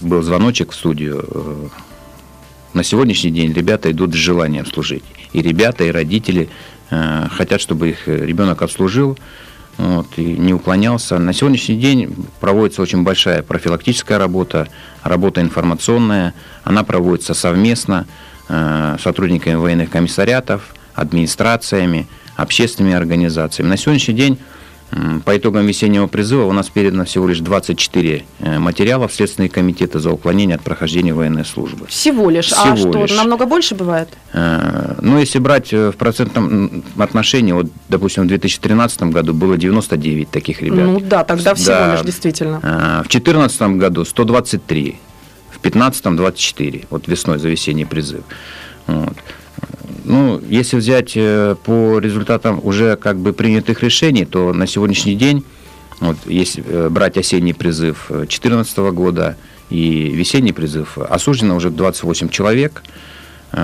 был 0.01 0.22
звоночек 0.22 0.72
в 0.72 0.75
студию, 0.75 1.72
на 2.74 2.84
сегодняшний 2.84 3.32
день 3.32 3.53
ребята 3.53 3.92
идут 3.92 4.13
с 4.13 4.18
желанием 4.18 4.65
служить. 4.65 5.03
И 5.34 5.42
ребята, 5.42 5.84
и 5.84 5.92
родители 5.92 6.50
хотят, 6.89 7.62
чтобы 7.62 7.89
их 7.89 8.08
ребенок 8.08 8.62
отслужил 8.62 9.18
вот, 9.77 10.08
и 10.18 10.24
не 10.24 10.53
уклонялся. 10.53 11.18
На 11.18 11.34
сегодняшний 11.34 11.77
день 11.77 12.15
проводится 12.39 12.82
очень 12.82 13.03
большая 13.03 13.42
профилактическая 13.42 14.18
работа, 14.18 14.68
работа 15.03 15.42
информационная. 15.42 16.34
Она 16.63 16.84
проводится 16.84 17.34
совместно 17.34 18.06
э, 18.50 18.98
сотрудниками 19.01 19.56
военных 19.56 19.89
комиссариатов, 19.89 20.74
администрациями, 20.94 22.08
общественными 22.36 22.96
организациями. 22.96 23.70
На 23.70 23.77
сегодняшний 23.77 24.15
день 24.15 24.39
по 25.25 25.38
итогам 25.38 25.65
весеннего 25.65 26.07
призыва 26.07 26.45
у 26.45 26.51
нас 26.51 26.69
передано 26.69 27.05
всего 27.05 27.27
лишь 27.27 27.39
24 27.39 28.23
э, 28.39 28.59
материала 28.59 29.07
в 29.07 29.13
Следственные 29.13 29.50
комитеты 29.50 30.00
за 30.00 30.12
уклонение 30.12 30.55
от 30.55 30.62
прохождения 30.62 31.13
военной 31.13 31.45
службы. 31.45 31.88
Всего 31.88 32.29
лишь? 32.29 32.51
А 32.51 32.75
всего 32.75 33.03
а 33.03 33.07
что, 33.07 33.15
намного 33.15 33.45
больше 33.45 33.75
бывает? 33.75 34.09
Э, 34.33 34.95
ну, 35.01 35.17
если 35.17 35.39
брать 35.39 35.73
э, 35.73 35.91
в 35.91 35.95
процентном 35.95 36.83
отношении, 36.97 37.53
вот, 37.53 37.67
допустим, 37.89 38.23
в 38.23 38.27
2013 38.27 39.03
году 39.03 39.33
было 39.33 39.57
99 39.57 40.29
таких 40.29 40.62
ребят. 40.62 40.85
Ну 40.85 41.00
да, 41.00 41.23
тогда 41.23 41.55
всего 41.55 41.75
да, 41.75 41.93
лишь, 41.93 42.01
действительно. 42.05 42.59
В 42.59 43.09
2014 43.09 43.62
году 43.77 44.05
123, 44.05 45.00
в 45.50 45.62
2015 45.62 46.15
24, 46.15 46.85
вот 46.89 47.07
весной 47.07 47.39
за 47.39 47.50
весенний 47.50 47.85
призыв. 47.85 48.23
Вот. 48.88 49.15
Ну, 50.05 50.41
если 50.49 50.77
взять 50.77 51.13
э, 51.15 51.55
по 51.63 51.99
результатам 51.99 52.59
уже 52.63 52.95
как 52.95 53.17
бы 53.17 53.33
принятых 53.33 53.83
решений, 53.83 54.25
то 54.25 54.53
на 54.53 54.67
сегодняшний 54.67 55.15
день, 55.15 55.43
вот, 55.99 56.17
если 56.25 56.63
э, 56.65 56.89
брать 56.89 57.17
осенний 57.17 57.53
призыв 57.53 58.05
2014 58.09 58.77
года 58.93 59.37
и 59.69 60.09
весенний 60.09 60.53
призыв, 60.53 60.97
осуждено 60.97 61.55
уже 61.55 61.69
28 61.69 62.29
человек– 62.29 62.83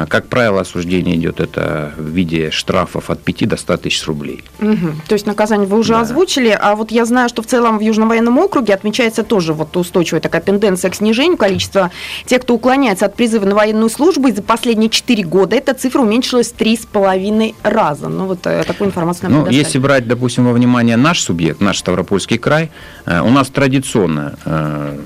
как 0.08 0.28
правило, 0.28 0.62
осуждение 0.62 1.16
идет 1.16 1.40
это 1.40 1.94
в 1.98 2.10
виде 2.10 2.52
штрафов 2.52 3.10
от 3.10 3.24
5 3.24 3.48
до 3.48 3.58
100 3.58 3.78
тысяч 3.78 4.06
рублей. 4.06 4.44
Угу. 4.60 4.88
То 5.08 5.14
есть 5.14 5.26
наказание 5.26 5.68
вы 5.68 5.80
уже 5.80 5.94
да. 5.94 6.02
озвучили, 6.02 6.58
а 6.60 6.76
вот 6.76 6.92
я 6.92 7.06
знаю, 7.06 7.30
что 7.30 7.42
в 7.42 7.48
целом 7.48 7.80
в 7.80 7.82
Южном 7.82 8.10
военном 8.10 8.38
округе 8.38 8.74
отмечается 8.74 9.24
тоже 9.24 9.54
вот 9.54 9.76
устойчивая 9.76 10.22
такая 10.22 10.42
тенденция 10.42 10.92
к 10.92 10.96
снижению 10.96 11.38
количества 11.38 11.92
тех, 12.26 12.42
кто 12.42 12.56
уклоняется 12.56 13.06
от 13.06 13.16
призыва 13.16 13.46
на 13.46 13.56
военную 13.56 13.90
службу, 13.90 14.28
и 14.28 14.32
за 14.32 14.44
последние 14.44 14.90
4 14.90 15.24
года 15.24 15.56
эта 15.56 15.74
цифра 15.74 16.02
уменьшилась 16.02 16.52
в 16.52 16.58
3,5 16.58 17.56
раза. 17.64 18.10
Ну 18.10 18.26
вот 18.26 18.46
э, 18.46 18.64
такую 18.66 18.90
информацию 18.90 19.30
нам 19.30 19.46
Ну, 19.46 19.50
если 19.50 19.80
брать, 19.80 20.08
допустим, 20.08 20.46
во 20.46 20.54
внимание 20.54 20.98
наш 20.98 21.22
субъект, 21.22 21.62
наш 21.62 21.80
Ставропольский 21.80 22.38
край, 22.38 22.72
э, 23.06 23.22
у 23.22 23.30
нас 23.30 23.48
традиционно 23.50 24.38
э, 24.46 24.98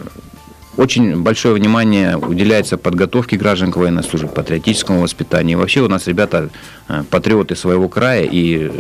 очень 0.78 1.22
большое 1.22 1.54
внимание 1.54 2.18
уделяется 2.18 2.78
подготовке 2.78 3.38
граждан 3.38 3.72
к 3.72 3.78
военной 3.78 4.04
службе, 4.04 4.28
патриотическому 4.28 5.02
воспитанию. 5.02 5.60
вообще 5.60 5.82
у 5.82 5.88
нас 5.88 6.08
ребята 6.08 6.50
э, 6.88 7.04
патриоты 7.10 7.56
своего 7.56 7.90
края, 7.90 8.28
и 8.30 8.72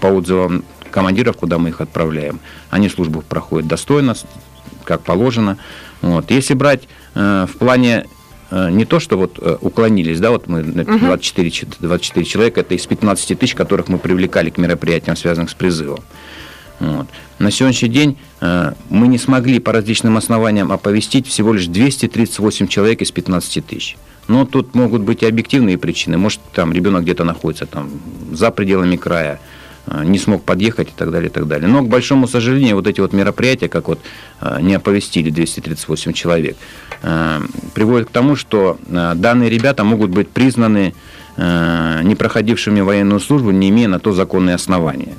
по 0.00 0.08
отзывам 0.08 0.64
командиров, 0.90 1.36
куда 1.36 1.58
мы 1.58 1.68
их 1.68 1.80
отправляем, 1.80 2.40
они 2.70 2.88
службу 2.88 3.22
проходят 3.22 3.68
достойно, 3.68 4.14
как 4.84 5.02
положено. 5.02 5.58
Вот. 6.02 6.30
Если 6.30 6.54
брать 6.54 6.88
э, 7.14 7.46
в 7.48 7.56
плане 7.58 8.06
э, 8.50 8.70
не 8.70 8.84
то, 8.84 8.98
что 8.98 9.16
вот 9.16 9.38
уклонились, 9.60 10.18
да, 10.18 10.32
вот 10.32 10.48
мы 10.48 10.62
24, 10.62 11.68
24 11.78 12.26
человека, 12.26 12.60
это 12.60 12.74
из 12.74 12.84
15 12.86 13.38
тысяч, 13.38 13.54
которых 13.54 13.88
мы 13.88 13.98
привлекали 13.98 14.50
к 14.50 14.58
мероприятиям, 14.58 15.16
связанным 15.16 15.48
с 15.48 15.54
призывом. 15.54 16.00
Вот. 16.78 17.06
На 17.38 17.50
сегодняшний 17.50 17.88
день 17.88 18.18
э, 18.40 18.72
мы 18.90 19.08
не 19.08 19.18
смогли 19.18 19.58
по 19.58 19.72
различным 19.72 20.16
основаниям 20.16 20.72
оповестить 20.72 21.26
всего 21.26 21.52
лишь 21.52 21.66
238 21.66 22.68
человек 22.68 23.02
из 23.02 23.10
15 23.10 23.66
тысяч. 23.66 23.96
Но 24.28 24.44
тут 24.44 24.74
могут 24.74 25.02
быть 25.02 25.22
и 25.22 25.26
объективные 25.26 25.78
причины. 25.78 26.18
Может, 26.18 26.40
там 26.52 26.72
ребенок 26.72 27.02
где-то 27.02 27.24
находится 27.24 27.66
там, 27.66 27.88
за 28.32 28.50
пределами 28.50 28.96
края, 28.96 29.40
э, 29.86 30.04
не 30.04 30.18
смог 30.18 30.42
подъехать 30.42 30.88
и 30.88 30.92
так 30.94 31.10
далее, 31.10 31.30
и 31.30 31.32
так 31.32 31.46
далее. 31.46 31.68
Но, 31.68 31.82
к 31.82 31.88
большому 31.88 32.28
сожалению, 32.28 32.76
вот 32.76 32.86
эти 32.86 33.00
вот 33.00 33.12
мероприятия, 33.12 33.68
как 33.68 33.88
вот 33.88 34.00
э, 34.40 34.58
не 34.60 34.74
оповестили 34.74 35.30
238 35.30 36.12
человек, 36.12 36.56
э, 37.02 37.40
приводят 37.74 38.08
к 38.08 38.12
тому, 38.12 38.36
что 38.36 38.78
э, 38.86 39.12
данные 39.14 39.48
ребята 39.48 39.84
могут 39.84 40.10
быть 40.10 40.28
признаны 40.28 40.92
э, 41.36 42.00
не 42.02 42.14
проходившими 42.14 42.80
военную 42.80 43.20
службу, 43.20 43.50
не 43.50 43.70
имея 43.70 43.88
на 43.88 43.98
то 43.98 44.12
законные 44.12 44.56
основания. 44.56 45.14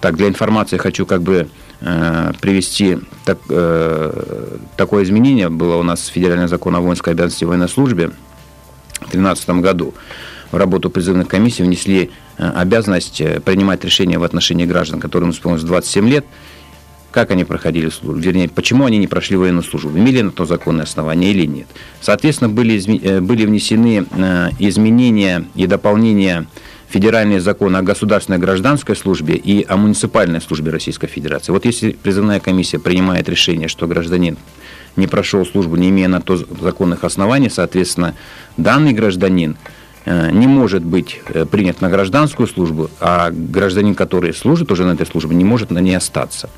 Так, 0.00 0.16
для 0.16 0.28
информации 0.28 0.78
хочу 0.78 1.04
как 1.04 1.22
бы 1.22 1.48
э, 1.80 2.32
привести 2.40 2.98
так, 3.24 3.38
э, 3.50 4.56
такое 4.76 5.04
изменение. 5.04 5.48
Было 5.48 5.76
у 5.76 5.82
нас 5.82 6.06
федеральный 6.06 6.48
закон 6.48 6.74
о 6.76 6.80
воинской 6.80 7.12
обязанности 7.12 7.44
и 7.44 7.46
военной 7.46 7.68
службе 7.68 8.08
в 9.00 9.10
2013 9.10 9.50
году. 9.60 9.94
В 10.50 10.56
работу 10.56 10.88
призывных 10.88 11.28
комиссий 11.28 11.62
внесли 11.62 12.10
э, 12.38 12.50
обязанность 12.54 13.20
э, 13.20 13.40
принимать 13.40 13.84
решения 13.84 14.18
в 14.18 14.24
отношении 14.24 14.64
граждан, 14.64 14.98
которым 14.98 15.30
исполнилось 15.30 15.64
27 15.64 16.08
лет, 16.08 16.24
как 17.10 17.30
они 17.30 17.44
проходили 17.44 17.90
службу, 17.90 18.18
вернее, 18.20 18.48
почему 18.48 18.86
они 18.86 18.96
не 18.96 19.06
прошли 19.06 19.36
военную 19.36 19.62
службу, 19.62 19.90
имели 19.90 20.22
на 20.22 20.30
то 20.30 20.46
законное 20.46 20.84
основание 20.84 21.32
или 21.32 21.46
нет. 21.46 21.66
Соответственно, 22.00 22.48
были, 22.48 22.80
э, 23.02 23.20
были 23.20 23.44
внесены 23.44 24.06
изменения 24.58 25.44
и 25.54 25.66
дополнения 25.66 26.46
федеральные 26.88 27.40
законы 27.40 27.76
о 27.76 27.82
государственной 27.82 28.38
гражданской 28.38 28.96
службе 28.96 29.34
и 29.34 29.64
о 29.68 29.76
муниципальной 29.76 30.40
службе 30.40 30.70
Российской 30.70 31.06
Федерации. 31.06 31.52
Вот 31.52 31.64
если 31.64 31.92
призывная 31.92 32.40
комиссия 32.40 32.78
принимает 32.78 33.28
решение, 33.28 33.68
что 33.68 33.86
гражданин 33.86 34.36
не 34.96 35.06
прошел 35.06 35.44
службу, 35.44 35.76
не 35.76 35.90
имея 35.90 36.08
на 36.08 36.20
то 36.20 36.36
законных 36.36 37.04
оснований, 37.04 37.50
соответственно, 37.50 38.14
данный 38.56 38.94
гражданин 38.94 39.56
э, 40.06 40.30
не 40.32 40.46
может 40.46 40.82
быть 40.82 41.20
э, 41.28 41.44
принят 41.44 41.82
на 41.82 41.90
гражданскую 41.90 42.48
службу, 42.48 42.90
а 43.00 43.30
гражданин, 43.30 43.94
который 43.94 44.32
служит 44.32 44.72
уже 44.72 44.84
на 44.84 44.92
этой 44.92 45.06
службе, 45.06 45.36
не 45.36 45.44
может 45.44 45.70
на 45.70 45.78
ней 45.78 45.96
остаться. 45.96 46.48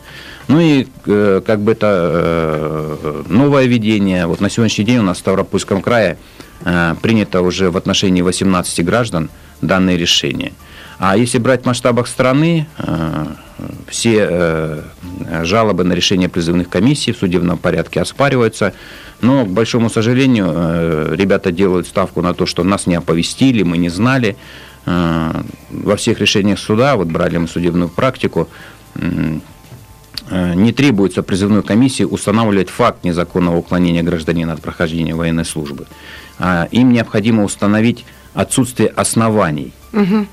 Ну 0.46 0.60
и 0.60 0.86
э, 1.06 1.42
как 1.44 1.60
бы 1.60 1.72
это 1.72 2.96
новое 3.28 3.66
введение. 3.66 4.26
Вот 4.26 4.40
на 4.40 4.48
сегодняшний 4.48 4.84
день 4.84 4.98
у 4.98 5.02
нас 5.02 5.18
в 5.18 5.20
Ставропольском 5.20 5.82
крае 5.82 6.16
принято 6.62 7.42
уже 7.42 7.70
в 7.70 7.76
отношении 7.76 8.22
18 8.22 8.84
граждан 8.84 9.30
данное 9.62 9.96
решение. 9.96 10.52
А 11.00 11.16
если 11.16 11.38
брать 11.38 11.62
в 11.62 11.66
масштабах 11.66 12.06
страны, 12.06 12.66
э, 12.76 13.26
все 13.88 14.26
э, 14.30 14.82
жалобы 15.44 15.82
на 15.82 15.94
решение 15.94 16.28
призывных 16.28 16.68
комиссий 16.68 17.12
в 17.12 17.16
судебном 17.16 17.56
порядке 17.56 18.02
оспариваются. 18.02 18.74
Но, 19.22 19.46
к 19.46 19.48
большому 19.48 19.88
сожалению, 19.88 20.52
э, 20.54 21.14
ребята 21.16 21.52
делают 21.52 21.86
ставку 21.86 22.20
на 22.20 22.34
то, 22.34 22.44
что 22.44 22.64
нас 22.64 22.86
не 22.86 22.96
оповестили, 22.96 23.62
мы 23.62 23.78
не 23.78 23.88
знали. 23.88 24.36
Во 24.86 25.96
всех 25.96 26.20
решениях 26.20 26.58
суда, 26.58 26.96
вот 26.96 27.08
брали 27.08 27.36
мы 27.36 27.48
судебную 27.48 27.90
практику, 27.90 28.48
не 30.30 30.72
требуется 30.72 31.22
призывной 31.22 31.62
комиссии 31.62 32.04
устанавливать 32.04 32.70
факт 32.70 33.04
незаконного 33.04 33.56
уклонения 33.56 34.02
гражданина 34.02 34.52
от 34.52 34.62
прохождения 34.62 35.14
военной 35.14 35.44
службы. 35.44 35.86
А 36.38 36.68
им 36.70 36.92
необходимо 36.92 37.44
установить 37.44 38.04
отсутствие 38.34 38.88
оснований. 38.88 39.72
Угу. 39.92 40.26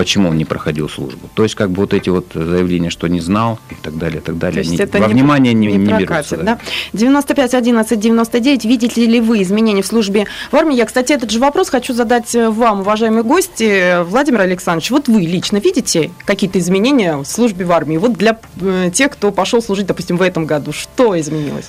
Почему 0.00 0.30
он 0.30 0.38
не 0.38 0.46
проходил 0.46 0.88
службу. 0.88 1.28
То 1.34 1.42
есть, 1.42 1.54
как 1.54 1.70
бы 1.70 1.82
вот 1.82 1.92
эти 1.92 2.08
вот 2.08 2.28
заявления, 2.32 2.88
что 2.88 3.06
не 3.06 3.20
знал 3.20 3.58
и 3.68 3.74
так 3.74 3.98
далее, 3.98 4.20
и 4.20 4.22
так 4.22 4.38
далее, 4.38 4.64
не, 4.64 4.78
это 4.78 4.96
во 4.96 5.06
не, 5.08 5.12
внимание 5.12 5.52
не, 5.52 5.66
не, 5.66 5.76
не 5.76 5.92
берутся. 5.92 6.38
да? 6.38 6.58
95 6.94 7.52
11 7.52 8.00
99. 8.00 8.64
Видите 8.64 9.04
ли 9.04 9.20
вы 9.20 9.42
изменения 9.42 9.82
в 9.82 9.86
службе 9.86 10.26
в 10.50 10.56
армии? 10.56 10.74
Я, 10.74 10.86
кстати, 10.86 11.12
этот 11.12 11.30
же 11.30 11.38
вопрос 11.38 11.68
хочу 11.68 11.92
задать 11.92 12.34
вам, 12.34 12.80
уважаемые 12.80 13.24
гости. 13.24 14.02
Владимир 14.04 14.40
Александрович, 14.40 14.90
вот 14.90 15.08
вы 15.08 15.20
лично 15.20 15.58
видите 15.58 16.10
какие-то 16.24 16.58
изменения 16.58 17.18
в 17.18 17.26
службе 17.26 17.66
в 17.66 17.72
армии? 17.72 17.98
Вот 17.98 18.14
для 18.14 18.38
э, 18.58 18.90
тех, 18.94 19.12
кто 19.12 19.30
пошел 19.32 19.60
служить, 19.60 19.84
допустим, 19.84 20.16
в 20.16 20.22
этом 20.22 20.46
году, 20.46 20.72
что 20.72 21.20
изменилось? 21.20 21.68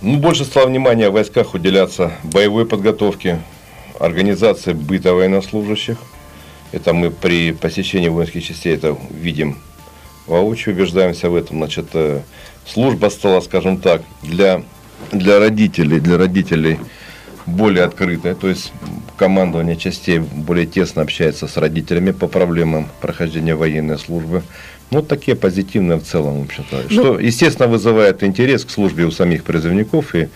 Ну, 0.00 0.18
больше 0.18 0.44
стало 0.44 0.68
внимания 0.68 1.10
в 1.10 1.14
войсках 1.14 1.54
уделяться 1.54 2.12
боевой 2.22 2.66
подготовке, 2.66 3.40
организации 3.98 4.74
быта 4.74 5.12
военнослужащих. 5.12 5.98
Это 6.72 6.92
мы 6.92 7.10
при 7.10 7.52
посещении 7.52 8.08
воинских 8.08 8.44
частей 8.44 8.74
это 8.74 8.96
видим 9.10 9.58
воочию, 10.26 10.74
убеждаемся 10.74 11.28
в 11.28 11.34
этом. 11.34 11.58
Значит, 11.58 11.86
э, 11.94 12.20
служба 12.66 13.08
стала, 13.10 13.40
скажем 13.40 13.78
так, 13.78 14.02
для, 14.22 14.62
для 15.12 15.38
родителей, 15.40 15.98
для 16.00 16.16
родителей 16.18 16.78
более 17.46 17.84
открытая. 17.84 18.34
То 18.34 18.48
есть 18.48 18.72
командование 19.16 19.76
частей 19.76 20.18
более 20.18 20.66
тесно 20.66 21.02
общается 21.02 21.48
с 21.48 21.56
родителями 21.56 22.12
по 22.12 22.28
проблемам 22.28 22.88
прохождения 23.00 23.54
военной 23.56 23.98
службы. 23.98 24.42
Ну, 24.92 25.02
такие 25.02 25.36
позитивные 25.36 25.98
в 25.98 26.04
целом, 26.04 26.40
в 26.40 26.44
общем-то. 26.44 26.82
Ну- 26.88 26.90
Что, 26.90 27.18
естественно, 27.20 27.68
вызывает 27.68 28.22
интерес 28.22 28.64
к 28.64 28.70
службе 28.70 29.04
у 29.04 29.10
самих 29.10 29.44
призывников, 29.44 30.14
и 30.14 30.28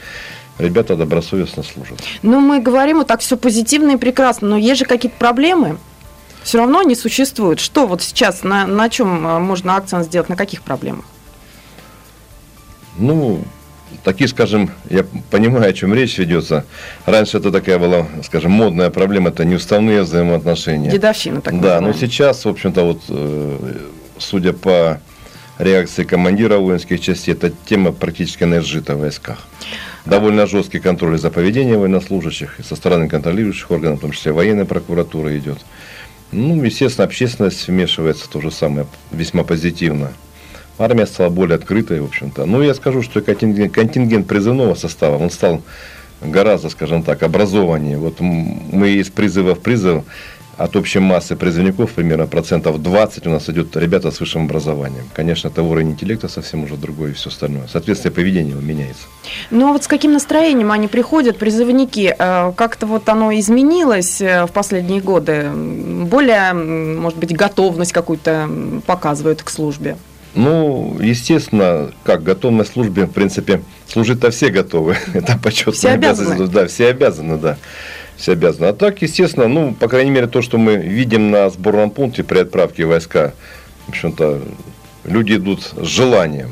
ребята 0.58 0.96
добросовестно 0.96 1.62
служат. 1.62 2.00
Ну, 2.22 2.40
мы 2.40 2.60
говорим 2.60 2.98
вот 2.98 3.06
так 3.08 3.20
все 3.20 3.36
позитивно 3.36 3.92
и 3.92 3.96
прекрасно, 3.96 4.48
но 4.48 4.56
есть 4.56 4.78
же 4.80 4.84
какие-то 4.84 5.18
проблемы. 5.18 5.76
Все 6.44 6.58
равно 6.58 6.80
они 6.80 6.94
существуют. 6.94 7.58
Что 7.58 7.86
вот 7.86 8.02
сейчас, 8.02 8.44
на, 8.44 8.66
на 8.66 8.90
чем 8.90 9.26
э, 9.26 9.38
можно 9.38 9.76
акцент 9.76 10.04
сделать, 10.04 10.28
на 10.28 10.36
каких 10.36 10.60
проблемах? 10.60 11.06
Ну, 12.98 13.42
такие, 14.04 14.28
скажем, 14.28 14.70
я 14.90 15.06
понимаю, 15.30 15.70
о 15.70 15.72
чем 15.72 15.94
речь 15.94 16.18
ведется. 16.18 16.66
Раньше 17.06 17.38
это 17.38 17.50
такая 17.50 17.78
была, 17.78 18.06
скажем, 18.22 18.52
модная 18.52 18.90
проблема, 18.90 19.30
это 19.30 19.46
неуставные 19.46 20.02
взаимоотношения. 20.02 20.90
Дедовщина, 20.90 21.40
так 21.40 21.58
да, 21.60 21.80
но 21.80 21.94
сейчас, 21.94 22.44
в 22.44 22.48
общем-то, 22.48 22.84
вот, 22.84 23.00
э, 23.08 23.78
судя 24.18 24.52
по 24.52 25.00
реакции 25.58 26.04
командира 26.04 26.58
воинских 26.58 27.00
частей, 27.00 27.32
эта 27.32 27.52
тема 27.64 27.92
практически 27.92 28.44
она 28.44 28.58
изжита 28.58 28.96
в 28.96 29.00
войсках. 29.00 29.38
Довольно 30.04 30.46
жесткий 30.46 30.78
контроль 30.78 31.18
за 31.18 31.30
поведением 31.30 31.80
военнослужащих 31.80 32.56
со 32.68 32.76
стороны 32.76 33.08
контролирующих 33.08 33.70
органов, 33.70 33.98
в 33.98 34.02
том 34.02 34.10
числе 34.10 34.32
военной 34.32 34.66
прокуратуры 34.66 35.38
идет. 35.38 35.58
Ну, 36.34 36.60
естественно, 36.64 37.04
общественность 37.04 37.68
вмешивается 37.68 38.28
то 38.28 38.40
же 38.40 38.50
самое, 38.50 38.88
весьма 39.12 39.44
позитивно. 39.44 40.12
Армия 40.78 41.06
стала 41.06 41.28
более 41.30 41.54
открытой, 41.54 42.00
в 42.00 42.06
общем-то. 42.06 42.44
Ну, 42.44 42.60
я 42.60 42.74
скажу, 42.74 43.02
что 43.02 43.20
контингент, 43.20 43.72
контингент 43.72 44.26
призывного 44.26 44.74
состава, 44.74 45.16
он 45.16 45.30
стал 45.30 45.62
гораздо, 46.20 46.70
скажем 46.70 47.04
так, 47.04 47.22
образованнее. 47.22 47.98
Вот 47.98 48.18
мы 48.18 48.90
из 48.90 49.10
призыва 49.10 49.54
в 49.54 49.60
призыв 49.60 50.02
от 50.58 50.76
общей 50.76 50.98
массы 50.98 51.36
призывников 51.36 51.92
примерно 51.92 52.26
процентов 52.26 52.82
20 52.82 53.26
у 53.26 53.30
нас 53.30 53.48
идет 53.48 53.76
ребята 53.76 54.10
с 54.10 54.20
высшим 54.20 54.44
образованием. 54.44 55.04
Конечно, 55.14 55.48
это 55.48 55.62
уровень 55.62 55.90
интеллекта 55.90 56.28
совсем 56.28 56.64
уже 56.64 56.76
другой 56.76 57.10
и 57.10 57.12
все 57.14 57.28
остальное. 57.28 57.66
Соответственно, 57.70 58.14
поведение 58.14 58.52
его 58.52 58.60
меняется. 58.60 59.04
Ну 59.50 59.68
а 59.68 59.72
вот 59.72 59.84
с 59.84 59.86
каким 59.86 60.12
настроением 60.12 60.70
они 60.72 60.88
приходят, 60.88 61.38
призывники? 61.38 62.14
Э, 62.18 62.52
Как-то 62.56 62.86
вот 62.86 63.08
оно 63.08 63.32
изменилось 63.32 64.20
э, 64.20 64.46
в 64.46 64.52
последние 64.52 65.00
годы? 65.00 65.50
Более, 65.50 66.52
может 66.52 67.18
быть, 67.18 67.34
готовность 67.34 67.92
какую-то 67.92 68.48
показывают 68.86 69.42
к 69.42 69.50
службе? 69.50 69.96
Ну, 70.34 70.96
естественно, 71.00 71.92
как 72.02 72.24
готовность 72.24 72.70
к 72.70 72.72
службе, 72.72 73.04
в 73.04 73.12
принципе, 73.12 73.62
служить-то 73.86 74.30
все 74.30 74.50
готовы. 74.50 74.96
Это 75.14 75.38
почетно. 75.38 75.72
Все 75.72 75.90
обязаны. 75.90 76.46
Да, 76.48 76.66
все 76.66 76.88
обязаны, 76.88 77.38
да. 77.38 77.56
Все 78.16 78.32
обязаны. 78.32 78.66
А 78.66 78.72
так, 78.72 79.02
естественно, 79.02 79.48
ну, 79.48 79.74
по 79.74 79.88
крайней 79.88 80.10
мере, 80.10 80.26
то, 80.26 80.42
что 80.42 80.58
мы 80.58 80.76
видим 80.76 81.30
на 81.30 81.50
сборном 81.50 81.90
пункте 81.90 82.22
при 82.22 82.38
отправке 82.38 82.84
войска, 82.84 83.32
в 83.86 83.90
общем-то, 83.90 84.40
люди 85.04 85.34
идут 85.34 85.62
с 85.62 85.86
желанием. 85.86 86.50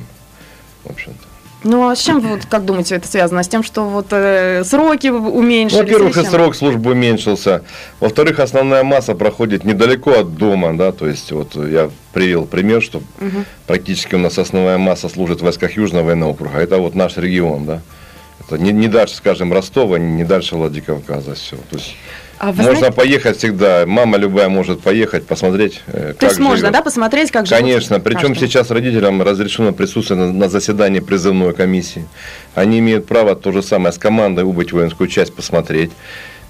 В 0.84 0.90
общем-то. 0.90 1.32
Ну 1.64 1.88
а 1.88 1.94
с 1.94 2.00
чем, 2.00 2.20
вот, 2.20 2.44
как 2.46 2.64
думаете, 2.64 2.96
это 2.96 3.06
связано? 3.06 3.42
С 3.42 3.48
тем, 3.48 3.62
что 3.62 3.84
вот 3.84 4.06
э, 4.10 4.64
сроки 4.64 5.08
уменьшились? 5.08 5.80
Во-первых, 5.80 6.16
и 6.16 6.24
срок 6.24 6.56
службы 6.56 6.90
уменьшился. 6.90 7.62
Во-вторых, 8.00 8.40
основная 8.40 8.82
масса 8.82 9.14
проходит 9.14 9.64
недалеко 9.64 10.10
от 10.20 10.36
дома, 10.36 10.76
да, 10.76 10.90
то 10.90 11.06
есть 11.06 11.30
вот 11.30 11.54
я 11.54 11.88
привел 12.12 12.46
пример, 12.46 12.82
что 12.82 13.00
Мгм. 13.20 13.44
практически 13.68 14.16
у 14.16 14.18
нас 14.18 14.38
основная 14.38 14.76
масса 14.78 15.08
служит 15.08 15.40
в 15.40 15.44
войсках 15.44 15.76
Южного 15.76 16.06
военного 16.06 16.30
округа. 16.30 16.58
Это 16.58 16.78
вот 16.78 16.96
наш 16.96 17.16
регион, 17.16 17.64
да. 17.64 17.80
Это 18.40 18.58
не, 18.58 18.72
не 18.72 18.88
дальше, 18.88 19.14
скажем, 19.16 19.52
Ростова, 19.52 19.98
не 19.98 20.24
дальше 20.24 20.56
Владикавказа, 20.56 21.34
все. 21.34 21.56
То 21.70 21.76
есть 21.76 21.94
А 22.38 22.46
можно 22.46 22.74
знаете- 22.74 22.92
поехать 22.92 23.38
всегда, 23.38 23.84
мама 23.86 24.16
любая 24.18 24.48
может 24.48 24.80
поехать, 24.80 25.26
посмотреть, 25.26 25.80
э, 25.86 26.08
как 26.08 26.16
То 26.18 26.26
есть 26.26 26.40
можно, 26.40 26.56
живет. 26.56 26.72
да, 26.72 26.82
посмотреть, 26.82 27.30
как 27.30 27.46
живут 27.46 27.60
Конечно, 27.60 28.00
причем 28.00 28.28
граждане? 28.32 28.46
сейчас 28.48 28.70
родителям 28.70 29.22
разрешено 29.22 29.72
присутствовать 29.72 30.24
на, 30.26 30.32
на 30.32 30.48
заседании 30.48 31.00
призывной 31.00 31.54
комиссии. 31.54 32.04
Они 32.56 32.80
имеют 32.80 33.06
право 33.06 33.36
то 33.36 33.52
же 33.52 33.62
самое 33.62 33.92
с 33.92 33.98
командой 33.98 34.44
убыть 34.44 34.72
воинскую 34.72 35.08
часть, 35.08 35.32
посмотреть. 35.34 35.92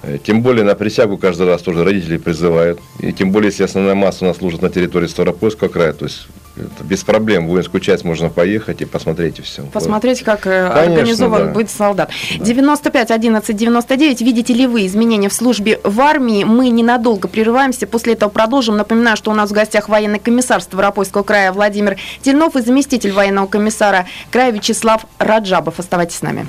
Э, 0.02 0.18
Тем 0.24 0.40
более 0.42 0.64
на 0.64 0.74
присягу 0.74 1.18
каждый 1.18 1.46
раз 1.46 1.60
тоже 1.62 1.84
родители 1.84 2.16
призывают. 2.16 2.80
И 3.00 3.12
тем 3.12 3.30
более, 3.32 3.50
если 3.50 3.64
основная 3.64 3.94
масса 3.94 4.24
у 4.24 4.28
нас 4.28 4.38
служит 4.38 4.62
на 4.62 4.70
территории 4.70 5.06
Ставропольского 5.08 5.68
края, 5.68 5.92
то 5.92 6.06
есть 6.06 6.26
это 6.56 6.84
без 6.84 7.02
проблем 7.02 7.46
в 7.46 7.50
воинскую 7.50 7.80
часть 7.80 8.04
можно 8.04 8.28
поехать 8.28 8.82
и 8.82 8.84
посмотреть 8.84 9.38
и 9.38 9.42
все. 9.42 9.62
Посмотреть, 9.62 10.22
как 10.22 10.46
э, 10.46 10.70
Конечно, 10.72 10.92
организован 10.92 11.46
да. 11.46 11.52
быт 11.52 11.70
солдат. 11.70 12.10
95 12.38 13.10
11 13.10 13.56
99. 13.56 14.20
Видите 14.20 14.52
ли 14.52 14.66
вы 14.66 14.86
изменения 14.86 15.28
в 15.28 15.32
службе 15.32 15.80
в 15.82 16.00
армии? 16.00 16.44
Мы 16.44 16.68
ненадолго 16.68 17.28
прерываемся. 17.28 17.86
После 17.86 18.14
этого 18.14 18.30
продолжим. 18.30 18.76
Напоминаю, 18.76 19.16
что 19.16 19.30
у 19.30 19.34
нас 19.34 19.50
в 19.50 19.52
гостях 19.52 19.88
военный 19.88 20.18
комиссар 20.18 20.60
Ставропольского 20.60 21.22
края 21.22 21.52
Владимир 21.52 21.96
Тельнов 22.22 22.56
и 22.56 22.62
заместитель 22.62 23.12
военного 23.12 23.46
комиссара 23.46 24.06
края 24.30 24.52
Вячеслав 24.52 25.06
Раджабов. 25.18 25.78
Оставайтесь 25.78 26.16
с 26.16 26.22
нами. 26.22 26.48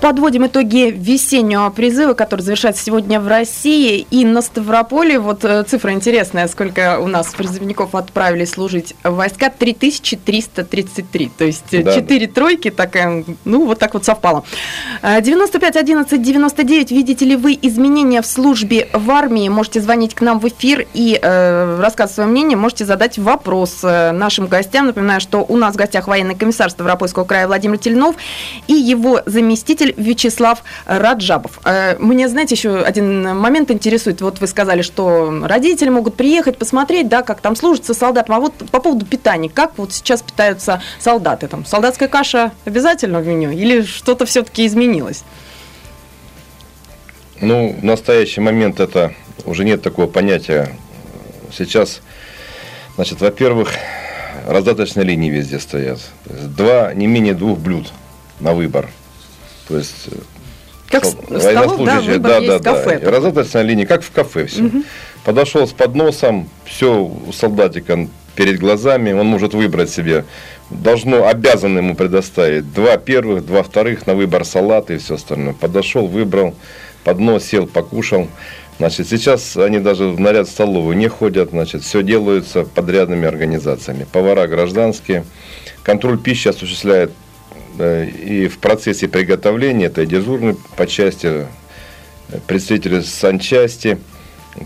Подводим 0.00 0.46
итоги 0.46 0.90
весеннего 0.96 1.68
призыва, 1.68 2.14
который 2.14 2.40
завершается 2.40 2.82
сегодня 2.82 3.20
в 3.20 3.28
России. 3.28 4.06
И 4.10 4.24
на 4.24 4.40
Ставрополе, 4.40 5.18
вот 5.18 5.44
э, 5.44 5.62
цифра 5.64 5.92
интересная, 5.92 6.48
сколько 6.48 6.98
у 7.00 7.06
нас 7.06 7.34
призывников 7.34 7.94
отправили 7.94 8.46
служить 8.46 8.94
в 9.04 9.10
войска, 9.10 9.50
3333. 9.50 11.30
То 11.36 11.44
есть 11.44 11.74
э, 11.74 11.82
Да, 11.82 11.94
4 11.94 12.26
тройки, 12.28 12.70
такая, 12.70 13.24
ну 13.44 13.66
вот 13.66 13.78
так 13.78 13.92
вот 13.92 14.06
совпало. 14.06 14.44
Э, 15.02 15.20
95 15.20 15.76
11 15.76 16.22
99. 16.22 16.90
Видите 16.92 17.26
ли 17.26 17.36
вы 17.36 17.58
изменения 17.60 18.22
в 18.22 18.26
службе 18.26 18.88
в 18.94 19.10
армии? 19.10 19.50
Можете 19.50 19.82
звонить 19.82 20.14
к 20.14 20.22
нам 20.22 20.40
в 20.40 20.48
эфир 20.48 20.86
и 20.94 21.18
э, 21.20 21.78
рассказывать 21.78 22.14
свое 22.14 22.28
мнение. 22.30 22.56
Можете 22.56 22.86
задать 22.86 23.18
вопрос 23.18 23.80
э, 23.82 24.12
нашим 24.12 24.46
гостям. 24.46 24.86
Напоминаю, 24.86 25.20
что 25.20 25.44
у 25.46 25.58
нас 25.58 25.74
в 25.74 25.76
гостях 25.76 26.08
военный 26.08 26.36
комиссар 26.36 26.70
Ставропольского 26.70 27.24
края 27.24 27.46
Владимир 27.46 27.76
Тельнов 27.76 28.16
и 28.66 28.72
его 28.72 29.20
заместитель 29.26 29.89
Вячеслав 29.96 30.62
Раджабов. 30.86 31.60
Э, 31.64 31.96
Мне, 31.98 32.28
знаете, 32.28 32.54
еще 32.54 32.78
один 32.78 33.36
момент 33.36 33.70
интересует. 33.70 34.20
Вот 34.20 34.40
вы 34.40 34.46
сказали, 34.46 34.82
что 34.82 35.32
родители 35.42 35.88
могут 35.88 36.16
приехать, 36.16 36.58
посмотреть, 36.58 37.08
да, 37.08 37.22
как 37.22 37.40
там 37.40 37.56
служится 37.56 37.94
солдат. 37.94 38.28
А 38.28 38.40
вот 38.40 38.54
по 38.70 38.80
поводу 38.80 39.06
питания, 39.06 39.48
как 39.48 39.72
вот 39.76 39.92
сейчас 39.92 40.22
питаются 40.22 40.82
солдаты? 40.98 41.48
Там 41.48 41.64
солдатская 41.64 42.08
каша 42.08 42.52
обязательно 42.64 43.20
в 43.20 43.26
меню 43.26 43.50
или 43.50 43.82
что-то 43.82 44.26
все-таки 44.26 44.66
изменилось? 44.66 45.24
Ну, 47.40 47.74
в 47.80 47.84
настоящий 47.84 48.40
момент 48.40 48.80
это 48.80 49.14
уже 49.46 49.64
нет 49.64 49.82
такого 49.82 50.06
понятия. 50.06 50.70
Сейчас, 51.52 52.02
значит, 52.96 53.20
во-первых, 53.20 53.70
раздаточные 54.46 55.04
линии 55.04 55.30
везде 55.30 55.58
стоят. 55.58 56.00
Два, 56.26 56.92
не 56.92 57.06
менее 57.06 57.34
двух 57.34 57.58
блюд 57.58 57.92
на 58.40 58.52
выбор. 58.52 58.90
То 59.70 59.78
есть 59.78 60.08
э, 60.10 60.16
Как 60.90 61.04
Сол- 61.04 61.14
в 61.28 61.40
столов, 61.40 61.44
да, 61.44 61.44
военнослужащие, 61.44 62.14
выбор 62.14 62.42
есть 62.42 62.64
кафе. 62.64 63.00
И 63.00 63.04
Раздаточная 63.06 63.62
линия, 63.62 63.86
как 63.86 64.02
в 64.02 64.10
кафе 64.10 64.46
все. 64.46 64.68
Подошел 65.24 65.66
с 65.68 65.70
подносом, 65.70 66.48
все 66.64 67.04
у 67.04 67.32
солдатика 67.32 68.08
перед 68.34 68.58
глазами, 68.58 69.12
он 69.12 69.26
может 69.26 69.54
выбрать 69.54 69.90
себе. 69.90 70.24
Должно, 70.70 71.28
обязан 71.28 71.76
ему 71.76 71.94
предоставить 71.94 72.72
два 72.72 72.96
первых, 72.96 73.46
два 73.46 73.62
вторых, 73.62 74.06
на 74.08 74.14
выбор 74.14 74.44
салата 74.44 74.94
и 74.94 74.98
все 74.98 75.14
остальное. 75.14 75.54
Подошел, 75.54 76.08
выбрал, 76.08 76.54
поднос 77.04 77.44
сел, 77.44 77.68
покушал. 77.68 78.26
Значит, 78.78 79.08
сейчас 79.08 79.56
они 79.56 79.78
даже 79.78 80.08
в 80.08 80.18
наряд 80.18 80.48
столовую 80.48 80.96
не 80.96 81.06
ходят, 81.06 81.50
значит, 81.50 81.82
все 81.84 82.02
делается 82.02 82.64
подрядными 82.64 83.28
организациями. 83.28 84.06
Повара 84.10 84.48
гражданские. 84.48 85.24
Контроль 85.84 86.18
пищи 86.18 86.48
осуществляет 86.48 87.12
и 87.80 88.48
в 88.48 88.58
процессе 88.58 89.08
приготовления, 89.08 89.86
это 89.86 90.02
и 90.02 90.06
дежурный 90.06 90.56
по 90.76 90.86
части, 90.86 91.26
э, 91.26 91.46
представители 92.46 93.00
санчасти, 93.00 93.98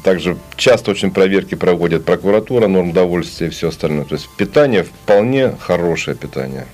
также 0.02 0.36
часто 0.56 0.90
очень 0.90 1.10
проверки 1.10 1.54
проводят 1.54 2.04
прокуратура, 2.04 2.66
норм 2.68 2.92
довольствия 2.92 3.48
и 3.48 3.50
все 3.50 3.68
остальное. 3.68 4.04
То 4.04 4.14
есть 4.14 4.28
питание 4.36 4.84
вполне 4.84 5.54
хорошее 5.60 6.16
питание. 6.16 6.66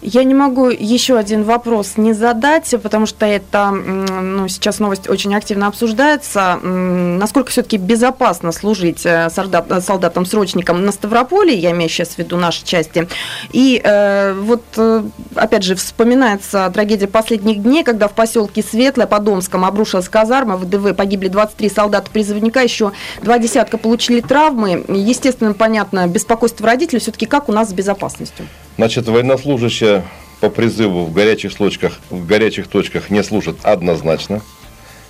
Я 0.00 0.22
не 0.22 0.34
могу 0.34 0.68
еще 0.68 1.18
один 1.18 1.42
вопрос 1.42 1.96
не 1.96 2.12
задать, 2.12 2.72
потому 2.82 3.06
что 3.06 3.26
это, 3.26 3.70
ну, 3.70 4.46
сейчас 4.46 4.78
новость 4.78 5.08
очень 5.08 5.34
активно 5.34 5.66
обсуждается. 5.66 6.56
Насколько 6.62 7.50
все-таки 7.50 7.78
безопасно 7.78 8.52
служить 8.52 9.04
э, 9.04 9.28
солдатам-срочникам 9.28 10.84
на 10.84 10.92
Ставрополе, 10.92 11.52
я 11.52 11.72
имею 11.72 11.90
сейчас 11.90 12.10
в 12.10 12.18
виду 12.18 12.36
наши 12.36 12.64
части. 12.64 13.08
И 13.52 13.80
э, 13.82 14.34
вот, 14.34 14.62
э, 14.76 15.02
опять 15.34 15.64
же, 15.64 15.74
вспоминается 15.74 16.70
трагедия 16.72 17.08
последних 17.08 17.60
дней, 17.62 17.82
когда 17.82 18.06
в 18.06 18.12
поселке 18.12 18.62
Светлое 18.62 19.08
под 19.08 19.26
Омском 19.28 19.64
обрушилась 19.64 20.08
казарма, 20.08 20.56
в 20.56 20.68
ДВ 20.68 20.94
погибли 20.94 21.26
23 21.26 21.68
солдата-призывника, 21.68 22.60
еще 22.60 22.92
два 23.20 23.38
десятка 23.38 23.78
получили 23.78 24.20
травмы. 24.20 24.84
Естественно, 24.88 25.54
понятно, 25.54 26.06
беспокойство 26.06 26.66
родителей, 26.66 27.00
все-таки 27.00 27.26
как 27.26 27.48
у 27.48 27.52
нас 27.52 27.70
с 27.70 27.72
безопасностью? 27.72 28.46
Значит, 28.78 29.08
военнослужащие 29.08 30.04
по 30.40 30.50
призыву 30.50 31.04
в 31.04 31.12
горячих 31.12 31.52
точках, 31.52 31.98
в 32.10 32.24
горячих 32.24 32.68
точках 32.68 33.10
не 33.10 33.24
служат 33.24 33.56
однозначно. 33.64 34.40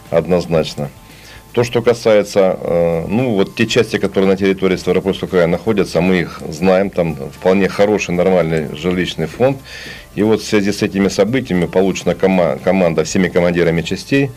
Однозначно. 0.08 0.88
То, 1.52 1.64
что 1.64 1.82
касается, 1.82 2.58
э, 2.58 3.04
ну, 3.08 3.34
вот 3.34 3.54
те 3.56 3.66
части, 3.66 3.98
которые 3.98 4.26
на 4.26 4.38
территории 4.38 4.76
Ставропольского 4.76 5.28
края 5.28 5.46
находятся, 5.46 6.00
мы 6.00 6.20
их 6.20 6.40
знаем, 6.48 6.88
там 6.88 7.14
вполне 7.14 7.68
хороший, 7.68 8.14
нормальный 8.14 8.74
жилищный 8.74 9.26
фонд. 9.26 9.58
И 10.14 10.22
вот 10.22 10.40
в 10.40 10.46
связи 10.46 10.72
с 10.72 10.80
этими 10.80 11.08
событиями 11.08 11.66
получена 11.66 12.12
кома- 12.14 12.58
команда 12.64 13.04
всеми 13.04 13.28
командирами 13.28 13.82
частей, 13.82 14.30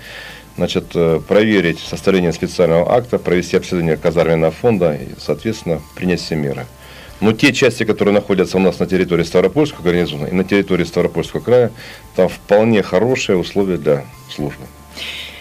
значит, 0.57 0.87
э, 0.93 1.21
проверить 1.25 1.79
составление 1.79 2.33
специального 2.33 2.93
акта, 2.93 3.17
провести 3.17 3.55
обследование 3.55 3.95
казарменного 3.95 4.51
фонда 4.51 4.93
и, 4.93 5.07
соответственно, 5.17 5.81
принять 5.95 6.19
все 6.19 6.35
меры. 6.35 6.65
Но 7.21 7.33
те 7.33 7.53
части, 7.53 7.83
которые 7.83 8.13
находятся 8.13 8.57
у 8.57 8.59
нас 8.59 8.79
на 8.79 8.87
территории 8.87 9.23
Ставропольского 9.23 9.83
гарнизона 9.83 10.25
и 10.25 10.33
на 10.33 10.43
территории 10.43 10.83
Ставропольского 10.83 11.39
края, 11.39 11.71
там 12.15 12.27
вполне 12.27 12.83
хорошие 12.83 13.37
условия 13.37 13.77
для 13.77 14.05
службы. 14.29 14.65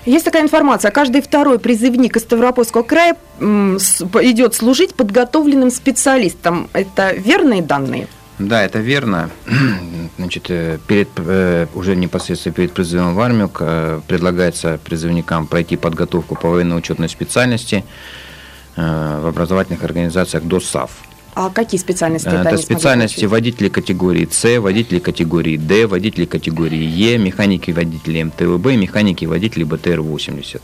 Есть 0.06 0.24
такая 0.24 0.42
информация. 0.42 0.90
Каждый 0.90 1.20
второй 1.20 1.58
призывник 1.58 2.16
из 2.16 2.22
Ставропольского 2.22 2.82
края 2.82 3.16
идет 3.40 4.54
служить 4.54 4.94
подготовленным 4.94 5.70
специалистом. 5.70 6.68
Это 6.72 7.12
верные 7.12 7.62
данные? 7.62 8.06
Да, 8.38 8.62
это 8.62 8.78
верно. 8.78 9.30
Значит, 10.16 10.46
э, 10.48 10.78
перед, 10.86 11.08
э, 11.18 11.66
уже 11.74 11.94
непосредственно 11.94 12.54
перед 12.54 12.72
призывом 12.72 13.14
в 13.14 13.20
армию 13.20 13.50
э, 13.60 14.00
предлагается 14.08 14.78
призывникам 14.82 15.46
пройти 15.46 15.76
подготовку 15.76 16.36
по 16.36 16.48
военно-учетной 16.48 17.08
специальности 17.08 17.84
в 18.76 19.28
образовательных 19.28 19.82
организациях 19.84 20.44
ДОСАФ. 20.44 20.90
А 21.34 21.50
какие 21.50 21.80
специальности 21.80 22.28
это? 22.28 22.48
Это 22.48 22.58
специальности 22.58 23.24
водители 23.24 23.68
категории 23.68 24.28
С, 24.30 24.60
водители 24.60 24.98
категории 24.98 25.56
Д, 25.56 25.86
водители 25.86 26.24
категории 26.24 26.82
Е, 26.82 27.18
механики 27.18 27.70
водители 27.70 28.22
МТВБ, 28.22 28.66
механики 28.76 29.24
водители 29.24 29.64
БТР-80. 29.64 30.60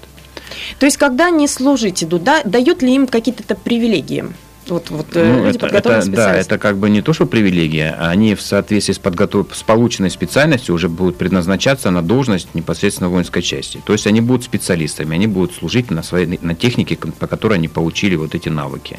То 0.78 0.86
есть, 0.86 0.96
когда 0.96 1.26
они 1.26 1.48
служить 1.48 2.02
идут, 2.02 2.24
да, 2.24 2.42
дают 2.44 2.82
ли 2.82 2.94
им 2.94 3.06
какие-то 3.06 3.54
привилегии? 3.54 4.24
Вот, 4.68 4.90
вот, 4.90 5.06
э, 5.14 5.24
ну, 5.24 5.46
люди 5.46 5.56
это, 5.58 5.90
это, 5.90 6.10
да, 6.10 6.34
это 6.34 6.58
как 6.58 6.76
бы 6.76 6.90
не 6.90 7.00
то, 7.00 7.12
что 7.12 7.26
привилегия, 7.26 7.94
а 7.98 8.10
они 8.10 8.34
в 8.34 8.42
соответствии 8.42 8.94
с, 8.94 8.98
подготов... 8.98 9.54
с 9.54 9.62
полученной 9.62 10.10
специальностью 10.10 10.74
уже 10.74 10.88
будут 10.88 11.16
предназначаться 11.16 11.90
на 11.92 12.02
должность 12.02 12.52
непосредственно 12.54 13.08
воинской 13.08 13.42
части. 13.42 13.80
То 13.84 13.92
есть 13.92 14.08
они 14.08 14.20
будут 14.20 14.42
специалистами, 14.42 15.14
они 15.14 15.28
будут 15.28 15.54
служить 15.54 15.90
на, 15.92 16.02
своей, 16.02 16.38
на 16.42 16.56
технике, 16.56 16.96
по 16.96 17.28
которой 17.28 17.54
они 17.54 17.68
получили 17.68 18.16
вот 18.16 18.34
эти 18.34 18.48
навыки. 18.48 18.98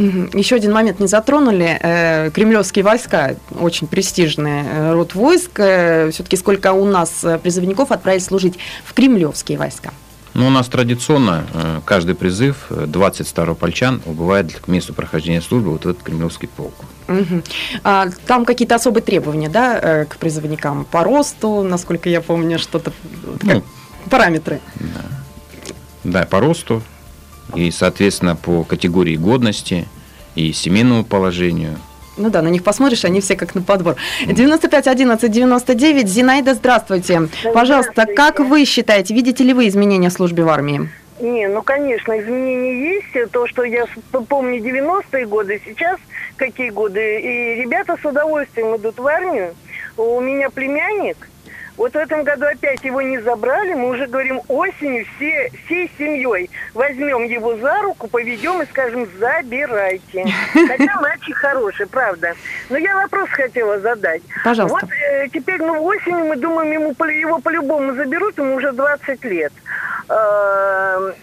Еще 0.00 0.56
один 0.56 0.72
момент 0.72 0.98
не 0.98 1.06
затронули. 1.06 1.78
Э, 1.80 2.30
кремлевские 2.30 2.84
войска, 2.84 3.36
очень 3.60 3.86
престижный 3.86 4.62
э, 4.64 4.92
род 4.94 5.14
войск. 5.14 5.60
Э, 5.60 6.10
Все-таки 6.10 6.38
сколько 6.38 6.72
у 6.72 6.86
нас 6.86 7.24
призывников 7.42 7.90
отправились 7.92 8.24
служить 8.24 8.58
в 8.84 8.94
кремлевские 8.94 9.58
войска? 9.58 9.92
Ну, 10.32 10.46
у 10.46 10.50
нас 10.50 10.68
традиционно 10.68 11.44
каждый 11.84 12.14
призыв 12.14 12.68
20 12.70 13.26
старопольчан 13.26 14.00
убывает 14.06 14.54
к 14.60 14.68
месту 14.68 14.94
прохождения 14.94 15.42
службы 15.42 15.72
вот 15.72 15.84
в 15.84 15.88
этот 15.88 16.02
кремлевский 16.02 16.48
полк. 16.48 16.74
Угу. 17.08 17.42
А, 17.82 18.06
там 18.26 18.44
какие-то 18.44 18.76
особые 18.76 19.02
требования, 19.02 19.48
да, 19.48 20.04
к 20.04 20.16
призывникам 20.18 20.84
по 20.84 21.02
росту, 21.02 21.62
насколько 21.64 22.08
я 22.08 22.20
помню, 22.20 22.60
что-то 22.60 22.92
ну, 23.42 23.64
параметры. 24.08 24.60
Да. 24.76 25.00
да, 26.04 26.26
по 26.26 26.38
росту, 26.38 26.80
и, 27.56 27.70
соответственно, 27.70 28.36
по 28.36 28.64
категории 28.64 29.16
годности 29.16 29.86
и 30.34 30.52
семейному 30.52 31.04
положению. 31.04 31.78
Ну 32.16 32.28
да, 32.28 32.42
на 32.42 32.48
них 32.48 32.62
посмотришь, 32.62 33.04
они 33.04 33.20
все 33.20 33.36
как 33.36 33.54
на 33.54 33.62
подбор. 33.62 33.96
95 34.26 34.88
11 34.88 35.30
99. 35.30 36.08
Зинаида, 36.08 36.54
здравствуйте. 36.54 37.20
Да, 37.44 37.52
Пожалуйста, 37.52 37.92
здравствуйте. 37.92 38.14
как 38.14 38.40
вы 38.40 38.64
считаете, 38.64 39.14
видите 39.14 39.42
ли 39.44 39.54
вы 39.54 39.68
изменения 39.68 40.10
в 40.10 40.12
службе 40.12 40.44
в 40.44 40.48
армии? 40.48 40.90
Не, 41.20 41.48
ну, 41.48 41.62
конечно, 41.62 42.18
изменения 42.18 42.94
есть. 42.94 43.30
То, 43.32 43.46
что 43.46 43.64
я 43.64 43.86
помню 44.28 44.58
90-е 44.58 45.26
годы, 45.26 45.60
сейчас 45.64 45.98
какие 46.36 46.70
годы. 46.70 47.20
И 47.20 47.62
ребята 47.62 47.96
с 48.00 48.04
удовольствием 48.04 48.76
идут 48.76 48.98
в 48.98 49.06
армию. 49.06 49.54
У 49.96 50.20
меня 50.20 50.48
племянник, 50.50 51.28
вот 51.80 51.94
в 51.94 51.96
этом 51.96 52.24
году 52.24 52.44
опять 52.44 52.84
его 52.84 53.00
не 53.00 53.18
забрали. 53.22 53.72
Мы 53.72 53.88
уже 53.88 54.06
говорим 54.06 54.42
осенью 54.48 55.06
все, 55.16 55.50
всей 55.64 55.90
семьей 55.96 56.50
возьмем 56.74 57.24
его 57.24 57.56
за 57.56 57.80
руку, 57.80 58.06
поведем 58.06 58.60
и 58.60 58.66
скажем, 58.66 59.08
забирайте. 59.18 60.26
Хотя 60.52 61.00
мальчик 61.00 61.36
хороший, 61.38 61.86
правда. 61.86 62.34
Но 62.68 62.76
я 62.76 62.94
вопрос 62.96 63.30
хотела 63.30 63.80
задать. 63.80 64.20
Пожалуйста. 64.44 64.78
Вот 64.82 64.90
э, 64.92 65.28
теперь, 65.32 65.62
ну, 65.62 65.82
осенью 65.82 66.26
мы 66.26 66.36
думаем, 66.36 66.70
ему, 66.70 66.94
его 67.06 67.38
по-любому 67.38 67.94
заберут, 67.94 68.36
ему 68.36 68.56
уже 68.56 68.72
20 68.72 69.24
лет. 69.24 69.52
Э, 70.10 70.12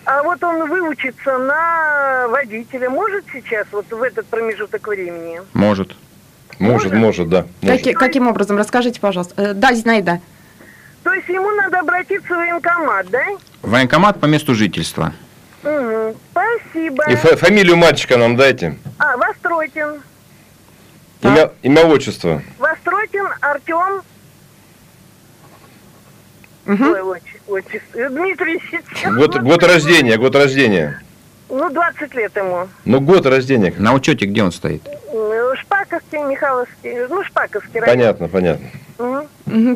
а 0.05 0.23
вот 0.23 0.43
он 0.43 0.67
выучится 0.67 1.37
на 1.37 2.27
водителя. 2.29 2.89
Может 2.89 3.25
сейчас, 3.31 3.67
вот 3.71 3.85
в 3.91 4.01
этот 4.01 4.25
промежуток 4.25 4.87
времени? 4.87 5.39
Может. 5.53 5.95
Может, 6.57 6.91
может, 6.91 6.93
может 6.93 7.29
да. 7.29 7.45
Может. 7.61 7.77
Каки, 7.77 7.93
каким 7.93 8.27
образом? 8.27 8.57
Расскажите, 8.57 8.99
пожалуйста. 8.99 9.39
Э, 9.39 9.53
да, 9.53 9.71
Зинаида. 9.73 10.19
То 11.07 11.13
есть 11.13 11.29
ему 11.29 11.49
надо 11.51 11.79
обратиться 11.79 12.33
в 12.33 12.35
военкомат, 12.35 13.09
да? 13.09 13.25
Военкомат 13.61 14.19
по 14.19 14.25
месту 14.25 14.53
жительства. 14.53 15.13
Угу. 15.63 16.17
Спасибо. 16.31 17.09
И 17.09 17.15
фамилию 17.15 17.77
мальчика 17.77 18.17
нам 18.17 18.35
дайте. 18.35 18.75
А, 18.97 19.15
Востротин. 19.15 20.01
Имя, 21.21 21.51
имя 21.61 21.85
отчество. 21.85 22.41
Востротин 22.59 23.25
Артем. 23.39 24.01
Угу. 26.65 26.83
Ой, 26.83 27.21
отчество. 27.47 28.09
Дмитрий 28.09 28.61
Год, 29.15 29.37
год 29.37 29.63
рождения, 29.63 30.17
год 30.17 30.35
рождения. 30.35 31.01
Ну, 31.49 31.69
20 31.69 32.13
лет 32.15 32.35
ему. 32.35 32.67
Ну, 32.83 32.99
год 32.99 33.25
рождения. 33.25 33.73
На 33.77 33.93
учете 33.93 34.25
где 34.25 34.43
он 34.43 34.51
стоит? 34.51 34.81
Шпаковский, 35.61 36.19
Михайловский. 36.19 37.07
Ну, 37.07 37.23
Шпаковский. 37.23 37.79
Понятно, 37.79 38.27
понятно. 38.27 38.67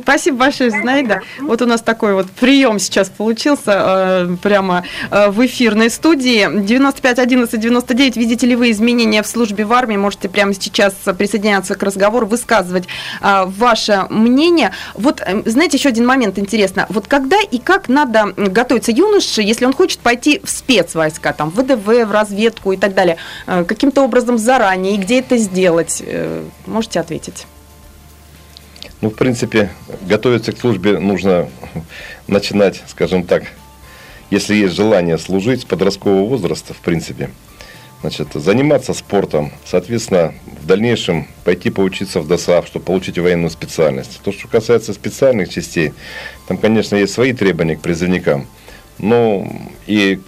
Спасибо 0.01 0.37
большое, 0.37 0.71
Зинаида. 0.71 1.21
Вот 1.41 1.61
у 1.61 1.65
нас 1.65 1.81
такой 1.81 2.13
вот 2.13 2.29
прием 2.31 2.79
сейчас 2.79 3.09
получился 3.09 3.71
э, 3.71 4.35
прямо 4.41 4.83
э, 5.11 5.29
в 5.29 5.45
эфирной 5.45 5.89
студии. 5.89 6.47
95 6.61 7.19
11 7.19 7.59
99. 7.59 8.17
Видите 8.17 8.47
ли 8.47 8.55
вы 8.55 8.71
изменения 8.71 9.21
в 9.21 9.27
службе 9.27 9.63
в 9.63 9.71
армии? 9.73 9.95
Можете 9.95 10.27
прямо 10.27 10.53
сейчас 10.53 10.93
присоединяться 11.17 11.75
к 11.75 11.83
разговору, 11.83 12.25
высказывать 12.25 12.85
э, 13.21 13.43
ваше 13.45 14.07
мнение. 14.09 14.71
Вот, 14.95 15.21
знаете, 15.45 15.77
еще 15.77 15.89
один 15.89 16.05
момент 16.05 16.39
интересно. 16.39 16.87
Вот 16.89 17.07
когда 17.07 17.37
и 17.39 17.59
как 17.59 17.89
надо 17.89 18.33
готовиться 18.35 18.91
юноше, 18.91 19.41
если 19.41 19.65
он 19.65 19.73
хочет 19.73 19.99
пойти 19.99 20.41
в 20.43 20.49
спецвойска, 20.49 21.33
там, 21.33 21.49
в 21.49 21.61
ВДВ, 21.61 22.07
в 22.07 22.11
разведку 22.11 22.71
и 22.71 22.77
так 22.77 22.93
далее, 22.93 23.17
каким-то 23.45 24.01
образом 24.01 24.37
заранее, 24.37 24.95
и 24.95 24.97
где 24.97 25.19
это 25.19 25.37
сделать? 25.37 26.03
Можете 26.65 26.99
ответить? 26.99 27.45
Ну, 29.01 29.09
в 29.09 29.15
принципе, 29.15 29.71
готовиться 30.07 30.51
к 30.51 30.59
службе 30.59 30.99
нужно 30.99 31.49
начинать, 32.27 32.83
скажем 32.87 33.23
так, 33.23 33.43
если 34.29 34.53
есть 34.53 34.75
желание 34.75 35.17
служить 35.17 35.61
с 35.61 35.65
подросткового 35.65 36.27
возраста, 36.27 36.75
в 36.75 36.77
принципе, 36.77 37.31
значит, 38.01 38.27
заниматься 38.35 38.93
спортом, 38.93 39.51
соответственно, 39.65 40.35
в 40.61 40.67
дальнейшем 40.67 41.27
пойти 41.43 41.71
поучиться 41.71 42.19
в 42.21 42.27
ДОСАВ, 42.27 42.67
чтобы 42.67 42.85
получить 42.85 43.17
военную 43.17 43.49
специальность. 43.49 44.21
То, 44.23 44.31
что 44.31 44.47
касается 44.47 44.93
специальных 44.93 45.49
частей, 45.49 45.93
там, 46.47 46.57
конечно, 46.57 46.95
есть 46.95 47.13
свои 47.13 47.33
требования 47.33 47.77
к 47.77 47.81
призывникам, 47.81 48.45
но 48.99 49.51
и 49.87 50.19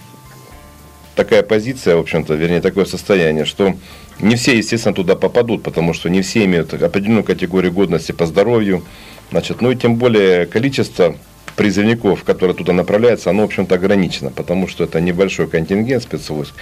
такая 1.14 1.42
позиция, 1.42 1.96
в 1.96 2.00
общем-то, 2.00 2.34
вернее, 2.34 2.60
такое 2.60 2.84
состояние, 2.84 3.44
что 3.44 3.74
не 4.20 4.36
все, 4.36 4.56
естественно, 4.56 4.94
туда 4.94 5.14
попадут, 5.14 5.62
потому 5.62 5.94
что 5.94 6.08
не 6.08 6.22
все 6.22 6.44
имеют 6.44 6.74
определенную 6.74 7.24
категорию 7.24 7.72
годности 7.72 8.12
по 8.12 8.26
здоровью. 8.26 8.82
Значит, 9.30 9.60
ну 9.60 9.70
и 9.70 9.76
тем 9.76 9.96
более 9.96 10.46
количество 10.46 11.16
призывников, 11.56 12.24
которые 12.24 12.56
туда 12.56 12.72
направляются, 12.72 13.30
оно, 13.30 13.42
в 13.42 13.46
общем-то, 13.46 13.74
ограничено, 13.76 14.30
потому 14.30 14.66
что 14.68 14.84
это 14.84 15.00
небольшой 15.00 15.46
контингент 15.46 16.02
спецвойск. 16.02 16.54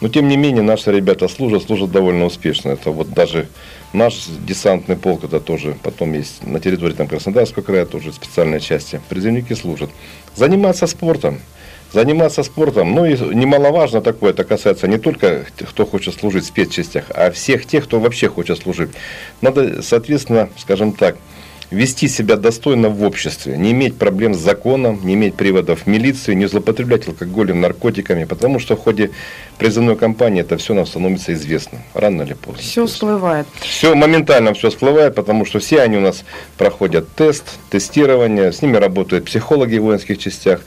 Но, 0.00 0.08
тем 0.08 0.28
не 0.28 0.36
менее, 0.36 0.62
наши 0.62 0.90
ребята 0.90 1.28
служат, 1.28 1.64
служат 1.64 1.90
довольно 1.92 2.24
успешно. 2.24 2.70
Это 2.70 2.90
вот 2.90 3.10
даже 3.12 3.48
наш 3.92 4.26
десантный 4.46 4.96
полк, 4.96 5.24
это 5.24 5.40
тоже 5.40 5.76
потом 5.82 6.14
есть 6.14 6.46
на 6.46 6.60
территории 6.60 6.94
там, 6.94 7.08
Краснодарского 7.08 7.62
края, 7.62 7.84
тоже 7.84 8.12
специальные 8.12 8.60
части. 8.60 9.00
Призывники 9.08 9.52
служат. 9.52 9.90
Заниматься 10.34 10.86
спортом. 10.86 11.40
Заниматься 11.92 12.42
спортом, 12.42 12.94
ну 12.94 13.06
и 13.06 13.16
немаловажно 13.16 14.02
такое, 14.02 14.30
это 14.30 14.44
касается 14.44 14.86
не 14.86 14.98
только 14.98 15.46
кто 15.58 15.86
хочет 15.86 16.14
служить 16.14 16.44
в 16.44 16.48
спецчастях, 16.48 17.04
а 17.10 17.30
всех 17.30 17.64
тех, 17.64 17.84
кто 17.84 17.98
вообще 17.98 18.28
хочет 18.28 18.58
служить. 18.58 18.90
Надо, 19.40 19.80
соответственно, 19.82 20.50
скажем 20.58 20.92
так, 20.92 21.16
вести 21.70 22.08
себя 22.08 22.36
достойно 22.36 22.88
в 22.88 23.02
обществе, 23.02 23.56
не 23.56 23.72
иметь 23.72 23.96
проблем 23.96 24.34
с 24.34 24.38
законом, 24.38 25.00
не 25.02 25.14
иметь 25.14 25.34
приводов 25.34 25.82
в 25.82 25.86
милицию, 25.86 26.36
не 26.36 26.46
злоупотреблять 26.46 27.06
алкоголем, 27.08 27.60
наркотиками, 27.60 28.24
потому 28.24 28.58
что 28.58 28.76
в 28.76 28.80
ходе 28.80 29.10
призывной 29.58 29.96
кампании 29.96 30.40
это 30.40 30.56
все 30.56 30.74
нам 30.74 30.86
становится 30.86 31.32
известно, 31.34 31.78
рано 31.94 32.22
или 32.22 32.34
поздно. 32.34 32.62
Все 32.62 32.86
всплывает. 32.86 33.46
Все 33.60 33.94
моментально 33.94 34.54
все 34.54 34.70
всплывает, 34.70 35.14
потому 35.14 35.44
что 35.44 35.58
все 35.58 35.82
они 35.82 35.98
у 35.98 36.00
нас 36.00 36.24
проходят 36.56 37.08
тест, 37.14 37.44
тестирование, 37.70 38.52
с 38.52 38.62
ними 38.62 38.76
работают 38.76 39.26
психологи 39.26 39.76
в 39.78 39.82
воинских 39.82 40.18
частях. 40.18 40.60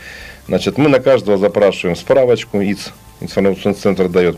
Значит, 0.48 0.78
мы 0.78 0.90
на 0.90 1.00
каждого 1.00 1.38
запрашиваем 1.38 1.96
справочку, 1.96 2.62
ИЦ, 2.62 2.92
информационный 3.22 3.76
центр 3.76 4.10
дает. 4.10 4.38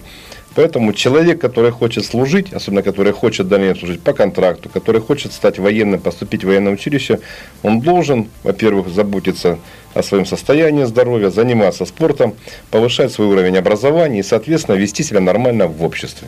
Поэтому 0.55 0.93
человек, 0.93 1.41
который 1.41 1.71
хочет 1.71 2.05
служить, 2.05 2.53
особенно 2.53 2.83
который 2.83 3.11
хочет 3.11 3.47
дальнейшем 3.47 3.79
служить 3.79 4.01
по 4.01 4.13
контракту, 4.13 4.69
который 4.69 5.01
хочет 5.01 5.33
стать 5.33 5.57
военным, 5.57 5.99
поступить 5.99 6.43
в 6.43 6.47
военное 6.47 6.73
училище, 6.73 7.19
он 7.63 7.81
должен, 7.81 8.27
во-первых, 8.43 8.89
заботиться 8.89 9.57
о 9.95 10.03
своем 10.03 10.25
состоянии 10.25 10.83
здоровья, 10.83 11.29
заниматься 11.29 11.85
спортом, 11.85 12.35
повышать 12.69 13.11
свой 13.11 13.27
уровень 13.27 13.57
образования 13.57 14.19
и, 14.19 14.23
соответственно, 14.23 14.75
вести 14.75 15.03
себя 15.03 15.21
нормально 15.21 15.67
в 15.67 15.83
обществе. 15.83 16.27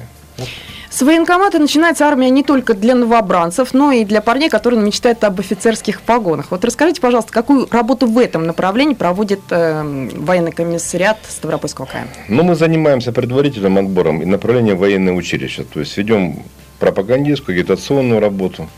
С 0.96 1.02
военкомата 1.02 1.60
начинается 1.60 2.06
армия 2.06 2.30
не 2.30 2.42
только 2.42 2.74
для 2.74 2.96
новобранцев, 2.96 3.74
но 3.74 3.92
и 3.92 4.06
для 4.06 4.22
парней, 4.22 4.50
которые 4.50 4.82
мечтают 4.82 5.26
об 5.26 5.42
офицерских 5.42 6.02
погонах. 6.02 6.52
Вот 6.52 6.64
расскажите, 6.64 7.02
пожалуйста, 7.02 7.34
какую 7.34 7.68
работу 7.70 8.08
в 8.08 8.18
этом 8.18 8.48
направлении 8.48 8.94
проводит 8.94 9.42
э, 9.50 9.84
военный 10.16 10.54
комиссариат 10.54 11.18
Ставропольского 11.28 11.86
края? 11.86 12.08
Ну, 12.30 12.44
мы 12.44 12.56
занимаемся 12.56 13.12
предварительным 13.12 13.78
отбором 13.78 14.22
и 14.22 14.26
направлением 14.26 14.78
военное 14.78 15.12
училище. 15.12 15.66
То 15.66 15.82
есть 15.82 15.98
ведем 15.98 16.44
пропагандистскую, 16.80 17.58
агитационную 17.58 18.22
работу, 18.22 18.70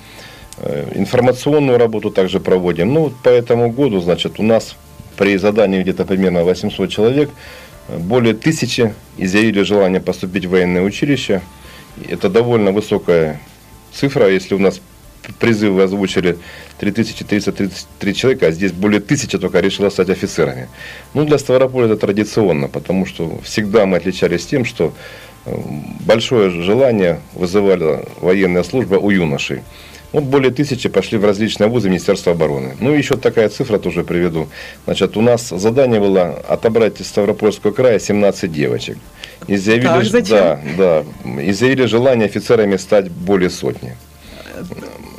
э, 0.58 0.94
информационную 0.96 1.78
работу 1.78 2.10
также 2.10 2.40
проводим. 2.40 2.96
Ну, 2.96 3.12
по 3.22 3.30
этому 3.30 3.70
году, 3.72 4.00
значит, 4.00 4.40
у 4.40 4.44
нас 4.44 4.76
при 5.18 5.38
задании 5.38 5.84
где-то 5.84 6.04
примерно 6.04 6.44
800 6.44 6.90
человек, 6.90 7.30
э, 7.90 7.96
более 7.96 8.34
тысячи 8.34 8.92
изъявили 9.18 9.62
желание 9.62 10.02
поступить 10.02 10.48
в 10.48 10.50
военное 10.50 10.82
училище– 10.82 11.42
это 12.08 12.30
довольно 12.30 12.72
высокая 12.72 13.40
цифра, 13.94 14.30
если 14.30 14.56
у 14.56 14.60
нас 14.60 14.82
призывы 15.40 15.84
озвучили 15.84 16.38
3333 16.80 18.14
человека, 18.14 18.48
а 18.48 18.52
здесь 18.52 18.72
более 18.72 19.02
тысячи 19.02 19.38
только 19.38 19.60
решило 19.60 19.90
стать 19.90 20.10
офицерами. 20.10 20.70
Ну, 21.14 21.26
для 21.26 21.38
Ставрополя 21.38 21.86
это 21.86 21.98
традиционно, 21.98 22.68
потому 22.68 23.06
что 23.06 23.40
всегда 23.44 23.86
мы 23.86 23.98
отличались 23.98 24.46
тем, 24.46 24.66
что 24.66 24.94
э, 25.46 25.56
большое 26.06 26.50
желание 26.50 27.20
вызывала 27.34 28.06
военная 28.22 28.64
служба 28.64 28.96
у 28.96 29.10
юношей. 29.10 29.64
Вот 30.14 30.24
более 30.24 30.52
тысячи 30.52 30.88
пошли 30.90 31.18
в 31.18 31.26
различные 31.26 31.68
вузы 31.68 31.90
Министерства 31.90 32.32
обороны. 32.32 32.76
Ну 32.80 32.94
и 32.94 32.98
еще 32.98 33.18
такая 33.18 33.50
цифра 33.50 33.78
тоже 33.78 34.04
приведу. 34.04 34.48
Значит, 34.86 35.18
у 35.18 35.22
нас 35.22 35.50
задание 35.50 36.00
было 36.00 36.30
отобрать 36.48 37.02
из 37.02 37.08
Ставропольского 37.08 37.72
края 37.72 38.00
17 38.00 38.52
девочек. 38.52 38.98
И 39.48 39.58
заявили, 39.58 39.88
так, 39.88 40.06
зачем? 40.06 40.38
Да, 40.38 40.60
да, 40.78 41.42
и 41.42 41.52
заявили 41.52 41.86
желание 41.86 42.26
офицерами 42.26 42.78
стать 42.78 43.12
более 43.12 43.50
сотни. 43.50 43.96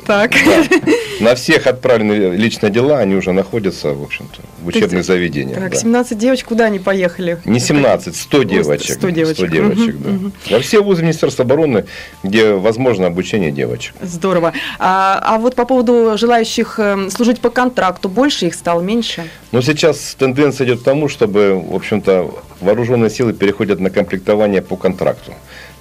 Так. 0.09 0.31
Да. 0.31 0.63
На 1.19 1.35
всех 1.35 1.67
отправлены 1.67 2.35
личные 2.35 2.71
дела, 2.71 2.97
они 2.97 3.13
уже 3.13 3.31
находятся, 3.31 3.93
в 3.93 4.01
общем-то, 4.01 4.41
в 4.63 4.67
учебных 4.67 5.05
заведениях. 5.05 5.59
Так, 5.59 5.71
да. 5.73 5.77
17 5.77 6.17
девочек, 6.17 6.47
куда 6.47 6.65
они 6.65 6.79
поехали? 6.79 7.37
Не 7.45 7.59
17, 7.59 8.15
100 8.15 8.43
девочек. 8.43 8.95
100 8.95 9.09
девочек. 9.11 9.37
100 9.37 9.47
девочек, 9.47 9.95
угу, 9.95 10.03
да. 10.03 10.09
Угу. 10.09 10.31
Во 10.49 10.59
все 10.61 10.81
вузы 10.81 11.03
Министерства 11.03 11.45
обороны, 11.45 11.85
где 12.23 12.53
возможно 12.53 13.05
обучение 13.05 13.51
девочек. 13.51 13.93
Здорово. 14.01 14.53
А, 14.79 15.21
а 15.23 15.37
вот 15.37 15.53
по 15.53 15.65
поводу 15.65 16.17
желающих 16.17 16.79
эм, 16.79 17.11
служить 17.11 17.39
по 17.39 17.51
контракту, 17.51 18.09
больше 18.09 18.47
их 18.47 18.55
стало, 18.55 18.81
меньше? 18.81 19.29
Ну, 19.51 19.61
сейчас 19.61 20.15
тенденция 20.17 20.65
идет 20.65 20.79
к 20.79 20.83
тому, 20.83 21.07
чтобы, 21.07 21.53
в 21.53 21.75
общем-то, 21.75 22.33
вооруженные 22.61 23.11
силы 23.11 23.33
переходят 23.33 23.79
на 23.79 23.91
комплектование 23.91 24.63
по 24.63 24.75
контракту. 24.75 25.33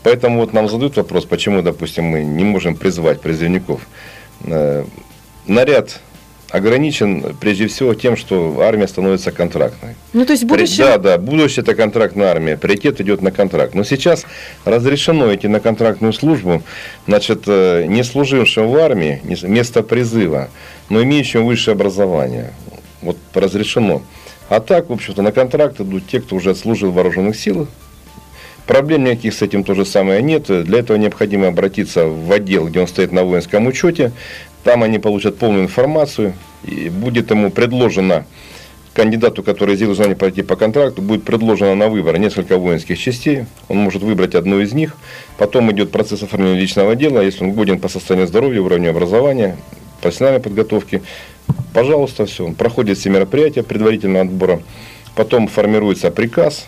Поэтому 0.02 0.40
вот 0.40 0.52
нам 0.52 0.68
задают 0.68 0.96
вопрос, 0.96 1.24
почему, 1.24 1.62
допустим, 1.62 2.04
мы 2.04 2.24
не 2.24 2.44
можем 2.44 2.76
призвать 2.76 3.22
призывников. 3.22 3.80
Э, 4.44 4.84
наряд 5.46 6.00
ограничен 6.50 7.36
прежде 7.40 7.66
всего 7.66 7.94
тем, 7.94 8.16
что 8.16 8.60
армия 8.60 8.88
становится 8.88 9.32
контрактной. 9.32 9.96
Ну, 10.12 10.24
то 10.24 10.32
есть 10.32 10.44
будущее... 10.44 10.86
Да, 10.86 10.98
да, 10.98 11.18
будущее 11.18 11.62
это 11.62 11.74
контрактная 11.74 12.28
армия, 12.28 12.56
приоритет 12.56 13.00
идет 13.00 13.22
на 13.22 13.30
контракт. 13.30 13.74
Но 13.74 13.84
сейчас 13.84 14.24
разрешено 14.64 15.34
идти 15.34 15.48
на 15.48 15.60
контрактную 15.60 16.12
службу, 16.12 16.62
значит, 17.06 17.42
э, 17.46 17.84
не 17.86 18.02
служившим 18.02 18.68
в 18.68 18.76
армии, 18.76 19.20
место 19.42 19.82
призыва, 19.82 20.48
но 20.88 21.02
имеющим 21.02 21.44
высшее 21.44 21.74
образование. 21.74 22.52
Вот 23.02 23.18
разрешено. 23.34 24.02
А 24.48 24.60
так, 24.60 24.88
в 24.88 24.92
общем-то, 24.92 25.20
на 25.20 25.32
контракт 25.32 25.80
идут 25.80 26.06
те, 26.08 26.20
кто 26.20 26.36
уже 26.36 26.54
служил 26.54 26.90
в 26.90 26.94
вооруженных 26.94 27.36
силах, 27.36 27.68
Проблем 28.68 29.04
никаких 29.04 29.32
с 29.32 29.40
этим 29.40 29.64
то 29.64 29.72
же 29.72 29.86
самое 29.86 30.22
нет. 30.22 30.44
Для 30.46 30.80
этого 30.80 30.98
необходимо 30.98 31.48
обратиться 31.48 32.06
в 32.06 32.30
отдел, 32.30 32.68
где 32.68 32.80
он 32.80 32.86
стоит 32.86 33.12
на 33.12 33.24
воинском 33.24 33.66
учете. 33.66 34.12
Там 34.62 34.82
они 34.82 34.98
получат 34.98 35.38
полную 35.38 35.64
информацию. 35.64 36.34
И 36.64 36.90
будет 36.90 37.30
ему 37.30 37.50
предложено 37.50 38.26
кандидату, 38.92 39.42
который 39.42 39.74
сделал 39.76 39.94
желание 39.94 40.16
пройти 40.16 40.42
по 40.42 40.54
контракту, 40.54 41.00
будет 41.00 41.24
предложено 41.24 41.74
на 41.74 41.88
выбор 41.88 42.18
несколько 42.18 42.58
воинских 42.58 42.98
частей. 42.98 43.46
Он 43.68 43.78
может 43.78 44.02
выбрать 44.02 44.34
одну 44.34 44.60
из 44.60 44.74
них. 44.74 44.96
Потом 45.38 45.72
идет 45.72 45.90
процесс 45.90 46.22
оформления 46.22 46.60
личного 46.60 46.94
дела. 46.94 47.22
Если 47.22 47.44
он 47.44 47.52
годен 47.52 47.78
по 47.78 47.88
состоянию 47.88 48.28
здоровья, 48.28 48.60
уровню 48.60 48.90
образования, 48.90 49.56
профессиональной 50.02 50.42
подготовки, 50.42 51.00
пожалуйста, 51.72 52.26
все. 52.26 52.44
Он 52.44 52.54
проходит 52.54 52.98
все 52.98 53.08
мероприятия 53.08 53.62
предварительного 53.62 54.26
отбора. 54.26 54.60
Потом 55.14 55.48
формируется 55.48 56.10
приказ, 56.10 56.66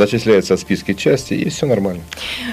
зачисляется 0.00 0.56
в 0.56 0.60
списке 0.60 0.94
части, 0.94 1.34
и 1.34 1.50
все 1.50 1.66
нормально. 1.66 2.02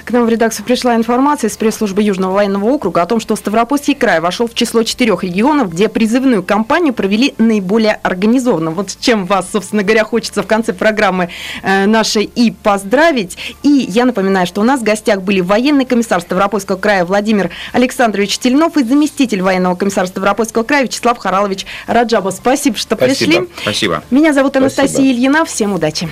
К 0.03 0.11
нам 0.11 0.25
в 0.25 0.29
редакцию 0.29 0.65
пришла 0.65 0.95
информация 0.95 1.49
из 1.49 1.55
пресс-службы 1.55 2.03
Южного 2.03 2.33
военного 2.33 2.65
округа 2.65 3.01
о 3.01 3.05
том, 3.05 3.19
что 3.19 3.35
Ставропольский 3.35 3.95
край 3.95 4.19
вошел 4.19 4.47
в 4.47 4.53
число 4.53 4.83
четырех 4.83 5.23
регионов, 5.23 5.71
где 5.71 5.87
призывную 5.87 6.43
кампанию 6.43 6.93
провели 6.93 7.33
наиболее 7.37 7.99
организованно. 8.03 8.71
Вот 8.71 8.91
с 8.91 8.95
чем 8.97 9.25
вас, 9.25 9.47
собственно 9.51 9.83
говоря, 9.83 10.03
хочется 10.03 10.43
в 10.43 10.47
конце 10.47 10.73
программы 10.73 11.29
э, 11.63 11.85
нашей 11.85 12.23
и 12.23 12.51
поздравить. 12.51 13.37
И 13.63 13.69
я 13.69 14.05
напоминаю, 14.05 14.45
что 14.45 14.61
у 14.61 14.63
нас 14.65 14.81
в 14.81 14.83
гостях 14.83 15.21
были 15.21 15.39
военный 15.39 15.85
комиссар 15.85 16.19
Ставропольского 16.21 16.77
края 16.77 17.05
Владимир 17.05 17.49
Александрович 17.71 18.37
Тельнов 18.39 18.75
и 18.77 18.83
заместитель 18.83 19.41
военного 19.41 19.75
комиссара 19.75 20.07
Ставропольского 20.07 20.63
края 20.63 20.83
Вячеслав 20.83 21.17
Харалович 21.17 21.65
Раджаба. 21.87 22.31
Спасибо, 22.31 22.77
что 22.77 22.95
Спасибо. 22.95 23.31
пришли. 23.31 23.49
Спасибо. 23.61 24.03
Меня 24.11 24.33
зовут 24.33 24.57
Анастасия 24.57 24.87
Спасибо. 24.89 25.11
Ильина. 25.11 25.45
Всем 25.45 25.73
удачи. 25.73 26.09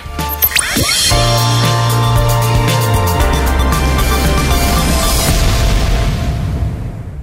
Bye. 1.25 1.74